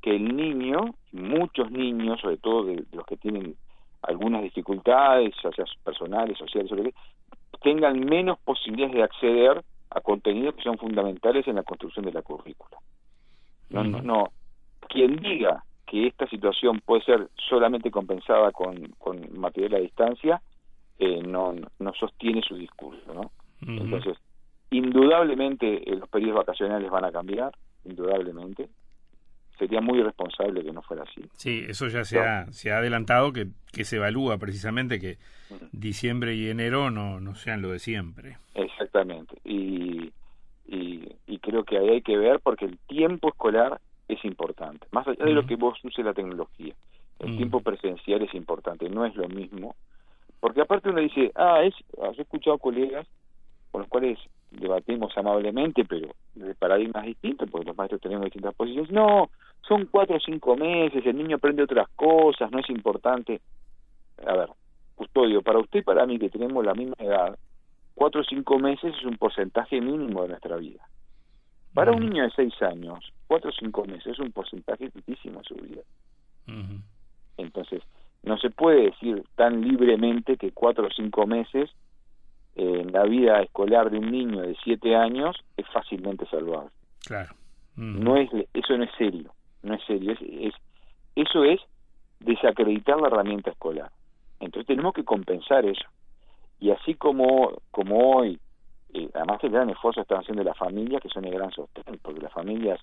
que 0.00 0.16
el 0.16 0.34
niño, 0.34 0.94
muchos 1.12 1.70
niños, 1.70 2.20
sobre 2.20 2.38
todo 2.38 2.64
de, 2.64 2.84
los 2.92 3.04
que 3.04 3.16
tienen 3.16 3.56
algunas 4.02 4.42
dificultades, 4.42 5.34
ya 5.42 5.50
sea 5.52 5.64
personales, 5.84 6.38
sociales, 6.38 6.94
tengan 7.66 7.98
menos 7.98 8.38
posibilidades 8.44 8.94
de 8.94 9.02
acceder 9.02 9.64
a 9.90 10.00
contenidos 10.00 10.54
que 10.54 10.62
son 10.62 10.78
fundamentales 10.78 11.48
en 11.48 11.56
la 11.56 11.64
construcción 11.64 12.04
de 12.04 12.12
la 12.12 12.22
currícula. 12.22 12.78
No, 13.70 13.82
no, 13.82 14.00
no. 14.02 14.28
Quien 14.88 15.16
diga 15.16 15.64
que 15.84 16.06
esta 16.06 16.28
situación 16.28 16.80
puede 16.86 17.02
ser 17.02 17.28
solamente 17.48 17.90
compensada 17.90 18.52
con, 18.52 18.94
con 18.98 19.36
material 19.36 19.74
a 19.74 19.78
distancia, 19.78 20.40
eh, 21.00 21.20
no, 21.26 21.56
no 21.80 21.92
sostiene 21.94 22.40
su 22.42 22.54
discurso, 22.54 23.12
¿no? 23.12 23.32
Entonces, 23.66 24.16
indudablemente 24.70 25.90
eh, 25.90 25.96
los 25.96 26.08
periodos 26.08 26.46
vacacionales 26.46 26.88
van 26.88 27.04
a 27.04 27.10
cambiar, 27.10 27.52
indudablemente. 27.84 28.68
Sería 29.58 29.80
muy 29.80 29.98
irresponsable 30.00 30.62
que 30.62 30.72
no 30.72 30.82
fuera 30.82 31.02
así. 31.04 31.22
Sí, 31.36 31.64
eso 31.68 31.88
ya 31.88 32.04
se, 32.04 32.18
ha, 32.20 32.46
se 32.52 32.72
ha 32.72 32.78
adelantado 32.78 33.32
que, 33.32 33.46
que 33.72 33.84
se 33.84 33.96
evalúa 33.96 34.36
precisamente 34.38 35.00
que 35.00 35.16
diciembre 35.72 36.34
y 36.34 36.48
enero 36.50 36.90
no, 36.90 37.20
no 37.20 37.34
sean 37.34 37.62
lo 37.62 37.70
de 37.70 37.78
siempre. 37.78 38.36
Exactamente. 38.54 39.36
Y, 39.44 40.12
y, 40.66 41.08
y 41.26 41.38
creo 41.38 41.64
que 41.64 41.78
ahí 41.78 41.88
hay 41.88 42.02
que 42.02 42.16
ver 42.18 42.40
porque 42.40 42.64
el 42.66 42.78
tiempo 42.86 43.28
escolar 43.28 43.80
es 44.08 44.24
importante. 44.24 44.86
Más 44.92 45.06
allá 45.08 45.24
de 45.24 45.32
lo 45.32 45.46
que 45.46 45.56
vos 45.56 45.78
uses 45.84 46.04
la 46.04 46.12
tecnología, 46.14 46.74
el 47.18 47.32
Mm. 47.32 47.36
tiempo 47.38 47.60
presencial 47.60 48.20
es 48.22 48.34
importante, 48.34 48.90
no 48.90 49.06
es 49.06 49.14
lo 49.16 49.26
mismo. 49.28 49.74
Porque 50.38 50.60
aparte 50.60 50.90
uno 50.90 51.00
dice, 51.00 51.32
ah, 51.34 51.62
es, 51.64 51.74
ah, 51.98 52.10
yo 52.12 52.18
he 52.18 52.22
escuchado 52.22 52.58
colegas 52.58 53.06
con 53.70 53.80
los 53.80 53.88
cuales 53.88 54.18
debatimos 54.50 55.16
amablemente, 55.16 55.84
pero 55.84 56.08
de 56.34 56.54
paradigmas 56.54 57.04
distintos, 57.06 57.48
porque 57.50 57.66
los 57.66 57.76
maestros 57.76 58.00
tenemos 58.00 58.24
distintas 58.24 58.54
posiciones. 58.54 58.90
No, 58.90 59.30
son 59.66 59.86
cuatro 59.86 60.16
o 60.16 60.20
cinco 60.20 60.56
meses, 60.56 61.04
el 61.04 61.16
niño 61.16 61.36
aprende 61.36 61.62
otras 61.62 61.88
cosas, 61.96 62.50
no 62.50 62.58
es 62.58 62.70
importante. 62.70 63.40
A 64.26 64.34
ver, 64.34 64.48
custodio, 64.94 65.42
para 65.42 65.58
usted 65.58 65.80
y 65.80 65.82
para 65.82 66.06
mí 66.06 66.18
que 66.18 66.30
tenemos 66.30 66.64
la 66.64 66.74
misma 66.74 66.96
edad, 66.98 67.38
cuatro 67.94 68.20
o 68.20 68.24
cinco 68.24 68.58
meses 68.58 68.94
es 68.96 69.04
un 69.04 69.16
porcentaje 69.16 69.80
mínimo 69.80 70.22
de 70.22 70.28
nuestra 70.28 70.56
vida. 70.56 70.86
Para 71.74 71.92
un 71.92 72.00
niño 72.00 72.22
de 72.22 72.30
seis 72.30 72.54
años, 72.62 73.12
cuatro 73.26 73.50
o 73.50 73.52
cinco 73.52 73.84
meses 73.84 74.06
es 74.06 74.18
un 74.18 74.32
porcentaje 74.32 74.90
altísimo 74.94 75.40
de 75.40 75.44
su 75.44 75.54
vida. 75.56 75.82
Entonces, 77.36 77.82
no 78.22 78.38
se 78.38 78.50
puede 78.50 78.86
decir 78.86 79.24
tan 79.34 79.60
libremente 79.60 80.36
que 80.36 80.52
cuatro 80.52 80.86
o 80.86 80.90
cinco 80.90 81.26
meses 81.26 81.70
eh, 82.54 82.80
en 82.80 82.92
la 82.92 83.04
vida 83.04 83.42
escolar 83.42 83.90
de 83.90 83.98
un 83.98 84.10
niño 84.10 84.40
de 84.40 84.56
siete 84.64 84.96
años 84.96 85.36
es 85.56 85.66
fácilmente 85.68 86.24
salvable. 86.26 86.70
Claro. 87.06 87.34
No 87.76 88.16
es, 88.16 88.30
eso 88.54 88.78
no 88.78 88.84
es 88.84 88.90
serio, 88.96 89.32
no 89.66 89.74
es 89.74 89.84
serio, 89.84 90.12
es, 90.12 90.18
es- 90.22 90.54
eso 91.14 91.44
es 91.44 91.60
desacreditar 92.20 93.00
la 93.00 93.08
herramienta 93.08 93.50
escolar. 93.50 93.90
Entonces 94.40 94.66
tenemos 94.66 94.92
que 94.94 95.04
compensar 95.04 95.64
eso. 95.64 95.84
Y 96.58 96.70
así 96.70 96.94
como, 96.94 97.52
como 97.70 98.16
hoy, 98.16 98.38
eh, 98.92 99.08
además 99.14 99.42
el 99.44 99.50
gran 99.50 99.70
esfuerzo 99.70 100.00
están 100.00 100.18
haciendo 100.20 100.42
las 100.42 100.56
familias, 100.56 101.02
que 101.02 101.08
son 101.08 101.24
el 101.24 101.32
gran 101.34 101.50
sostén, 101.52 101.98
porque 102.02 102.20
las 102.20 102.32
familias 102.32 102.80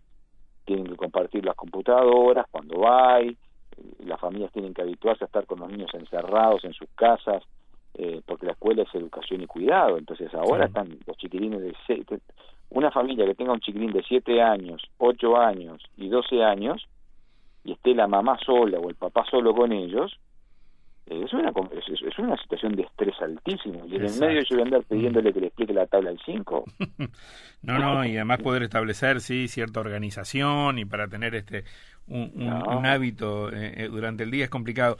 tienen 0.66 0.86
que 0.88 0.96
compartir 0.96 1.46
las 1.46 1.56
computadoras 1.56 2.46
cuando 2.52 2.90
hay, 2.92 3.30
eh, 3.30 3.82
las 4.06 4.20
familias 4.20 4.52
tienen 4.52 4.74
que 4.74 4.82
habituarse 4.82 5.24
a 5.24 5.28
estar 5.28 5.46
con 5.46 5.60
los 5.60 5.70
niños 5.70 5.94
encerrados 5.94 6.64
en 6.64 6.74
sus 6.74 6.88
casas, 6.96 7.44
eh, 7.96 8.22
porque 8.26 8.46
la 8.48 8.54
escuela 8.54 8.84
es 8.84 8.96
educación 8.96 9.42
y 9.42 9.48
cuidado. 9.48 9.98
Entonces 9.98 10.34
ahora 10.34 10.66
Sí. 10.66 10.68
están 10.70 10.98
los 11.06 11.18
chiquilines 11.18 11.62
de 11.62 11.74
una 12.74 12.92
familia 12.92 13.26
que 13.26 13.36
tenga 13.36 13.54
un 13.54 13.60
chiquilín 13.62 13.92
de 13.94 14.04
7 14.04 14.42
años, 14.42 14.82
8 14.98 15.38
años 15.40 15.82
y 15.98 16.10
12 16.10 16.44
años, 16.44 16.86
y 17.64 17.72
esté 17.72 17.94
la 17.96 18.08
mamá 18.08 18.38
sola 18.46 18.80
o 18.80 18.90
el 18.90 18.96
papá 18.96 19.24
solo 19.32 19.54
con 19.56 19.72
ellos, 19.72 20.20
eh, 21.06 21.22
es, 21.26 21.34
una, 21.34 21.50
es, 21.50 22.02
es 22.02 22.20
una 22.20 22.36
situación 22.42 22.76
de 22.76 22.84
estrés 22.84 23.16
altísimo. 23.22 23.86
Y 23.88 23.96
en 23.98 24.06
el 24.06 24.20
medio 24.20 24.42
yo 24.42 24.56
voy 24.56 24.60
a 24.62 24.64
andar 24.66 24.84
pidiéndole 24.84 25.32
que 25.34 25.40
le 25.42 25.48
explique 25.48 25.74
la 25.74 25.86
tabla 25.88 26.10
del 26.10 26.20
5. 26.26 26.64
No, 27.62 27.80
no, 27.80 28.04
y 28.06 28.16
además 28.18 28.40
poder 28.42 28.64
establecer, 28.64 29.22
sí, 29.22 29.48
cierta 29.48 29.80
organización 29.80 30.80
y 30.80 30.84
para 30.86 31.08
tener 31.08 31.34
este 31.34 31.64
un, 32.08 32.30
un- 32.36 32.46
No. 32.50 32.78
un 32.78 32.86
hábito 32.86 33.50
eh, 33.54 33.86
eh, 33.86 33.88
durante 33.88 34.24
el 34.24 34.32
día 34.32 34.44
es 34.44 34.50
complicado. 34.50 34.98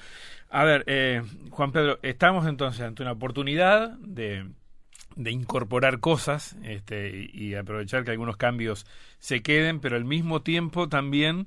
A 0.50 0.64
ver, 0.64 0.86
eh, 0.88 1.22
Juan 1.50 1.74
Pedro, 1.74 2.00
estamos 2.04 2.48
entonces 2.48 2.80
ante 2.86 3.02
una 3.04 3.12
oportunidad 3.12 3.98
de, 4.00 4.46
de 5.16 5.32
incorporar 5.32 6.00
cosas 6.00 6.58
este, 6.64 7.30
y, 7.32 7.56
aprovechar 7.56 8.04
que 8.04 8.12
algunos 8.12 8.38
cambios 8.38 8.86
se 9.20 9.42
queden, 9.42 9.80
pero 9.80 9.96
al 9.96 10.06
mismo 10.06 10.42
tiempo 10.42 10.90
también 10.90 11.46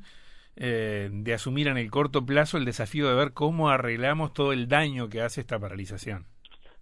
eh, 0.57 1.11
de 1.13 1.35
asumir 1.35 1.69
en 1.69 1.77
el 1.77 1.91
corto 1.91 2.25
plazo 2.25 2.57
el 2.57 2.65
desafío 2.65 3.09
de 3.09 3.15
ver 3.15 3.33
cómo 3.33 3.69
arreglamos 3.69 4.33
todo 4.33 4.53
el 4.53 4.69
daño 4.69 5.09
que 5.09 5.21
hace 5.21 5.41
esta 5.41 5.59
paralización. 5.59 6.25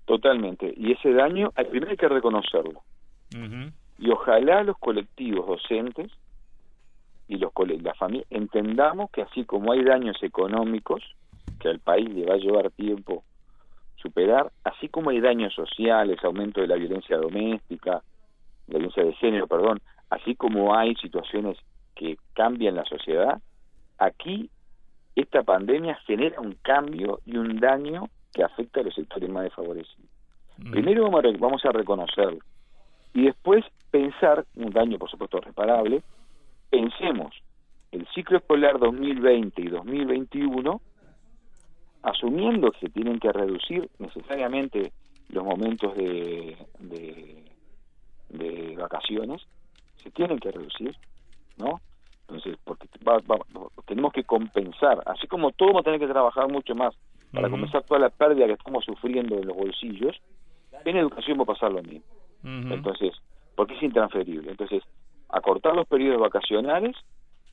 Totalmente. 0.05 0.73
Y 0.77 0.93
ese 0.93 1.13
daño, 1.13 1.51
primero 1.71 1.91
hay 1.91 1.97
que 1.97 2.09
reconocerlo. 2.09 2.83
Y 3.99 4.11
ojalá 4.11 4.63
los 4.63 4.79
colectivos 4.79 5.47
docentes 5.47 6.13
y 7.27 7.37
los 7.37 7.53
la 7.83 7.95
familia 7.95 8.25
entendamos 8.31 9.11
que 9.11 9.23
así 9.23 9.45
como 9.45 9.73
hay 9.73 9.83
daños 9.83 10.23
económicos 10.23 11.03
que 11.59 11.69
al 11.69 11.81
país 11.81 12.09
le 12.11 12.27
va 12.27 12.35
a 12.35 12.39
llevar 12.39 12.71
tiempo 12.71 13.25
superar, 14.05 14.53
así 14.65 14.89
como 14.89 15.11
hay 15.11 15.21
daños 15.21 15.55
sociales, 15.55 16.23
aumento 16.23 16.61
de 16.61 16.67
la 16.69 16.77
violencia 16.77 17.17
doméstica, 17.17 18.03
la 18.69 18.79
violencia 18.79 19.03
de 19.03 19.15
género, 19.15 19.47
perdón, 19.47 19.81
así 20.11 20.35
como 20.37 20.77
hay 20.77 20.95
situaciones 20.97 21.57
que 21.97 22.17
cambian 22.35 22.75
la 22.77 22.85
sociedad, 22.85 23.41
aquí 23.99 24.51
esta 25.17 25.43
pandemia 25.43 25.95
genera 26.07 26.39
un 26.41 26.55
cambio 26.63 27.21
y 27.25 27.37
un 27.39 27.59
daño 27.59 28.09
que 28.35 28.43
afecta 28.45 28.81
a 28.81 28.83
los 28.83 28.95
sectores 28.95 29.31
más 29.31 29.45
desfavorecidos. 29.45 30.11
Mm. 30.59 30.71
Primero 30.73 31.05
vamos 31.05 31.19
a, 31.21 31.23
re- 31.23 31.39
vamos 31.39 31.65
a 31.65 31.73
reconocerlo 31.73 32.41
y 33.15 33.25
después 33.25 33.65
pensar, 33.91 34.45
un 34.57 34.71
daño 34.71 34.99
por 34.99 35.09
supuesto 35.11 35.41
reparable, 35.41 36.03
pensemos 36.69 37.35
el 37.93 38.07
ciclo 38.15 38.39
escolar 38.39 38.79
2020 38.79 39.63
y 39.63 39.69
2021 39.69 40.81
asumiendo 42.05 42.71
que 42.73 42.81
se 42.81 42.89
tienen 42.91 43.19
que 43.19 43.33
reducir 43.33 43.89
necesariamente 43.99 44.93
los 45.29 45.45
momentos 45.45 45.97
de, 45.97 46.57
de, 46.79 47.45
de 48.29 48.77
vacaciones, 48.77 49.43
se 50.03 50.11
tienen 50.11 50.39
que 50.39 50.53
reducir, 50.53 50.95
¿no? 51.57 51.81
Entonces, 52.29 52.57
porque 52.65 52.89
va- 53.07 53.19
va- 53.21 53.69
tenemos 53.87 54.13
que 54.13 54.25
compensar, 54.25 55.03
así 55.07 55.27
como 55.27 55.51
todos 55.53 55.71
vamos 55.73 55.81
a 55.83 55.85
tener 55.85 56.01
que 56.01 56.07
trabajar 56.13 56.49
mucho 56.51 56.75
más 56.75 56.95
para 57.33 57.49
compensar 57.51 57.83
toda 57.85 58.01
la 58.01 58.11
pérdida 58.11 58.47
que 58.47 58.53
estamos 58.53 58.85
sufriendo 58.85 59.37
en 59.37 59.47
los 59.47 59.57
bolsillos, 59.57 60.17
en 60.85 60.97
educación 60.97 61.39
va 61.39 61.43
a 61.43 61.47
pasar 61.47 61.73
lo 61.73 61.83
mismo. 61.83 62.05
Entonces, 62.75 63.13
porque 63.57 63.75
es 63.75 63.83
intransferible. 63.83 64.51
Entonces, 64.51 64.83
acortar 65.31 65.75
los 65.75 65.87
periodos 65.87 66.21
vacacionales, 66.21 66.95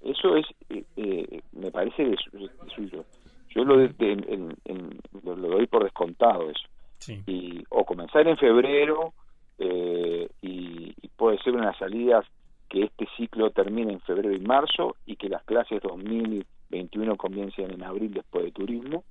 eso 0.02 0.36
es, 0.36 0.46
eh, 0.70 0.84
eh, 0.98 1.42
me 1.54 1.72
parece 1.72 2.04
de, 2.06 2.18
su- 2.18 2.38
de 2.38 2.50
suyo. 2.76 3.06
Yo 3.54 3.64
lo, 3.66 3.78
de- 3.78 3.90
de- 3.90 4.12
en- 4.14 4.56
en- 4.66 5.00
lo, 5.24 5.36
lo 5.36 5.50
doy 5.50 5.68
por 5.68 5.84
descontado 5.84 6.50
eso. 6.50 6.68
Sí. 7.00 7.22
Y, 7.28 7.64
o 7.70 7.84
comenzar 7.86 8.28
en 8.28 8.38
febrero 8.38 9.14
eh, 9.58 10.28
y, 10.42 10.94
y 11.02 11.08
puede 11.16 11.38
ser 11.40 11.54
unas 11.54 11.78
salidas 11.78 12.26
que 12.70 12.84
este 12.84 13.08
ciclo 13.18 13.52
termine 13.52 13.92
en 13.94 14.02
febrero 14.02 14.32
y 14.34 14.40
marzo 14.40 14.96
y 15.06 15.16
que 15.18 15.28
las 15.30 15.44
clases 15.44 15.82
2021 15.82 17.18
comiencen 17.18 17.72
en 17.72 17.84
abril 17.84 18.14
después 18.14 18.46
de 18.46 18.52
turismo. 18.52 19.04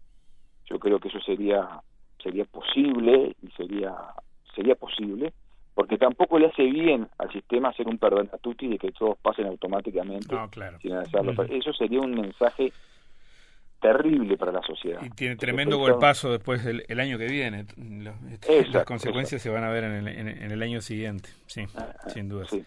Yo 0.66 0.78
creo 0.78 0.98
que 1.00 1.08
eso 1.08 1.20
sería 1.20 1.80
sería 2.22 2.44
posible 2.44 3.34
y 3.42 3.48
sería 3.52 3.94
sería 4.54 4.74
posible 4.74 5.32
porque 5.74 5.96
tampoco 5.98 6.38
le 6.38 6.46
hace 6.46 6.64
bien 6.64 7.08
al 7.18 7.32
sistema 7.32 7.68
hacer 7.70 7.86
un 7.88 7.98
perdón 7.98 8.28
a 8.32 8.38
tutti 8.38 8.68
de 8.68 8.78
que 8.78 8.92
todos 8.92 9.16
pasen 9.18 9.46
automáticamente 9.46 10.34
No, 10.34 10.48
claro. 10.50 10.78
sin 10.80 10.92
hacerlo. 10.92 11.32
Ujú. 11.32 11.42
Eso 11.50 11.72
sería 11.72 12.00
un 12.00 12.12
mensaje 12.12 12.72
terrible 13.80 14.36
para 14.36 14.52
la 14.52 14.62
sociedad. 14.62 15.00
Y 15.02 15.10
tiene 15.10 15.36
tremendo 15.36 15.78
golpazo 15.78 16.30
después 16.32 16.64
del 16.64 16.84
el 16.88 17.00
año 17.00 17.18
que 17.18 17.26
viene. 17.26 17.64
Lo- 17.76 18.10
Exacto, 18.42 18.70
las 18.72 18.84
consecuencias 18.84 19.42
se 19.42 19.50
van 19.50 19.64
a 19.64 19.70
ver 19.70 19.84
en 19.84 19.92
el, 19.92 20.08
en, 20.08 20.28
en 20.28 20.50
el 20.50 20.62
año 20.62 20.80
siguiente. 20.80 21.30
Sí, 21.46 21.62
Ah, 21.76 21.92
ah, 22.04 22.10
sin 22.10 22.28
duda. 22.28 22.44
Sí, 22.46 22.64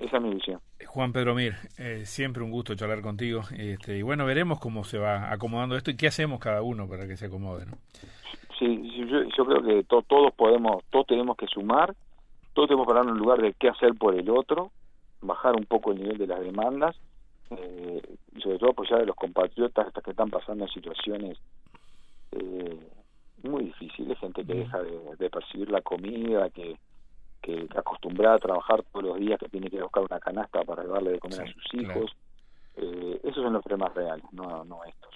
esa 0.00 0.16
es 0.18 0.22
mi 0.22 0.34
visión. 0.34 0.60
Juan 0.86 1.12
Pedro 1.12 1.34
Mir, 1.34 1.54
eh, 1.78 2.02
siempre 2.04 2.42
un 2.42 2.50
gusto 2.50 2.74
charlar 2.74 3.00
contigo. 3.00 3.42
Este, 3.56 3.96
y 3.98 4.02
bueno, 4.02 4.24
veremos 4.26 4.58
cómo 4.60 4.84
se 4.84 4.98
va 4.98 5.32
acomodando 5.32 5.76
esto 5.76 5.90
y 5.90 5.96
qué 5.96 6.06
hacemos 6.08 6.40
cada 6.40 6.62
uno 6.62 6.88
para 6.88 7.06
que 7.06 7.16
se 7.16 7.26
acomode. 7.26 7.66
¿no? 7.66 7.72
Sí, 8.58 8.66
sí, 8.94 9.06
yo, 9.08 9.22
yo 9.36 9.44
creo 9.46 9.62
que 9.62 9.84
to- 9.84 10.02
todos 10.02 10.32
podemos, 10.34 10.82
todos 10.90 11.06
tenemos 11.06 11.36
que 11.36 11.46
sumar, 11.46 11.94
todos 12.54 12.68
tenemos 12.68 12.86
que 12.86 12.90
hablar 12.92 13.04
en 13.06 13.12
un 13.12 13.18
lugar 13.18 13.40
de 13.40 13.54
qué 13.58 13.68
hacer 13.68 13.94
por 13.94 14.14
el 14.14 14.28
otro, 14.30 14.70
bajar 15.22 15.54
un 15.54 15.64
poco 15.66 15.92
el 15.92 16.00
nivel 16.00 16.18
de 16.18 16.26
las 16.26 16.40
demandas 16.40 16.96
eh, 17.50 18.02
y 18.36 18.40
sobre 18.40 18.58
todo 18.58 18.70
apoyar 18.70 19.00
a 19.00 19.04
los 19.04 19.16
compatriotas 19.16 19.92
que 20.04 20.10
están 20.10 20.30
pasando 20.30 20.64
en 20.64 20.70
situaciones 20.70 21.38
eh, 22.32 22.78
muy 23.42 23.64
difíciles, 23.64 24.18
gente 24.18 24.44
que 24.44 24.54
deja 24.54 24.82
de, 24.82 25.16
de 25.18 25.30
percibir 25.30 25.70
la 25.70 25.80
comida, 25.80 26.48
que, 26.50 26.76
que 27.42 27.66
acostumbrada 27.74 28.36
a 28.36 28.38
trabajar 28.38 28.82
todos 28.92 29.04
los 29.06 29.18
días, 29.18 29.38
que 29.40 29.48
tiene 29.48 29.70
que 29.70 29.82
buscar 29.82 30.04
una 30.04 30.20
canasta 30.20 30.62
para 30.62 30.84
darle 30.84 31.12
de 31.12 31.18
comer 31.18 31.38
Sí, 31.38 31.42
a 31.42 31.52
sus 31.54 31.64
claro. 31.64 31.98
hijos. 32.00 32.12
Eh, 32.76 33.20
esos 33.24 33.42
son 33.42 33.52
los 33.54 33.62
problemas 33.64 33.94
reales, 33.94 34.24
no, 34.32 34.64
no 34.64 34.84
estos. 34.84 35.14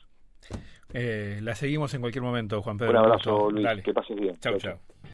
Eh, 0.93 1.39
la 1.43 1.55
seguimos 1.55 1.93
en 1.95 2.01
cualquier 2.01 2.23
momento, 2.23 2.61
Juan 2.63 2.77
Pedro. 2.77 2.91
Un 2.93 2.97
abrazo. 2.97 3.51
Luis, 3.51 3.65
Dale. 3.65 3.83
que 3.83 3.93
pases 3.95 4.17
bien. 4.17 4.37
Chau. 4.41 4.59
chau. 4.59 4.79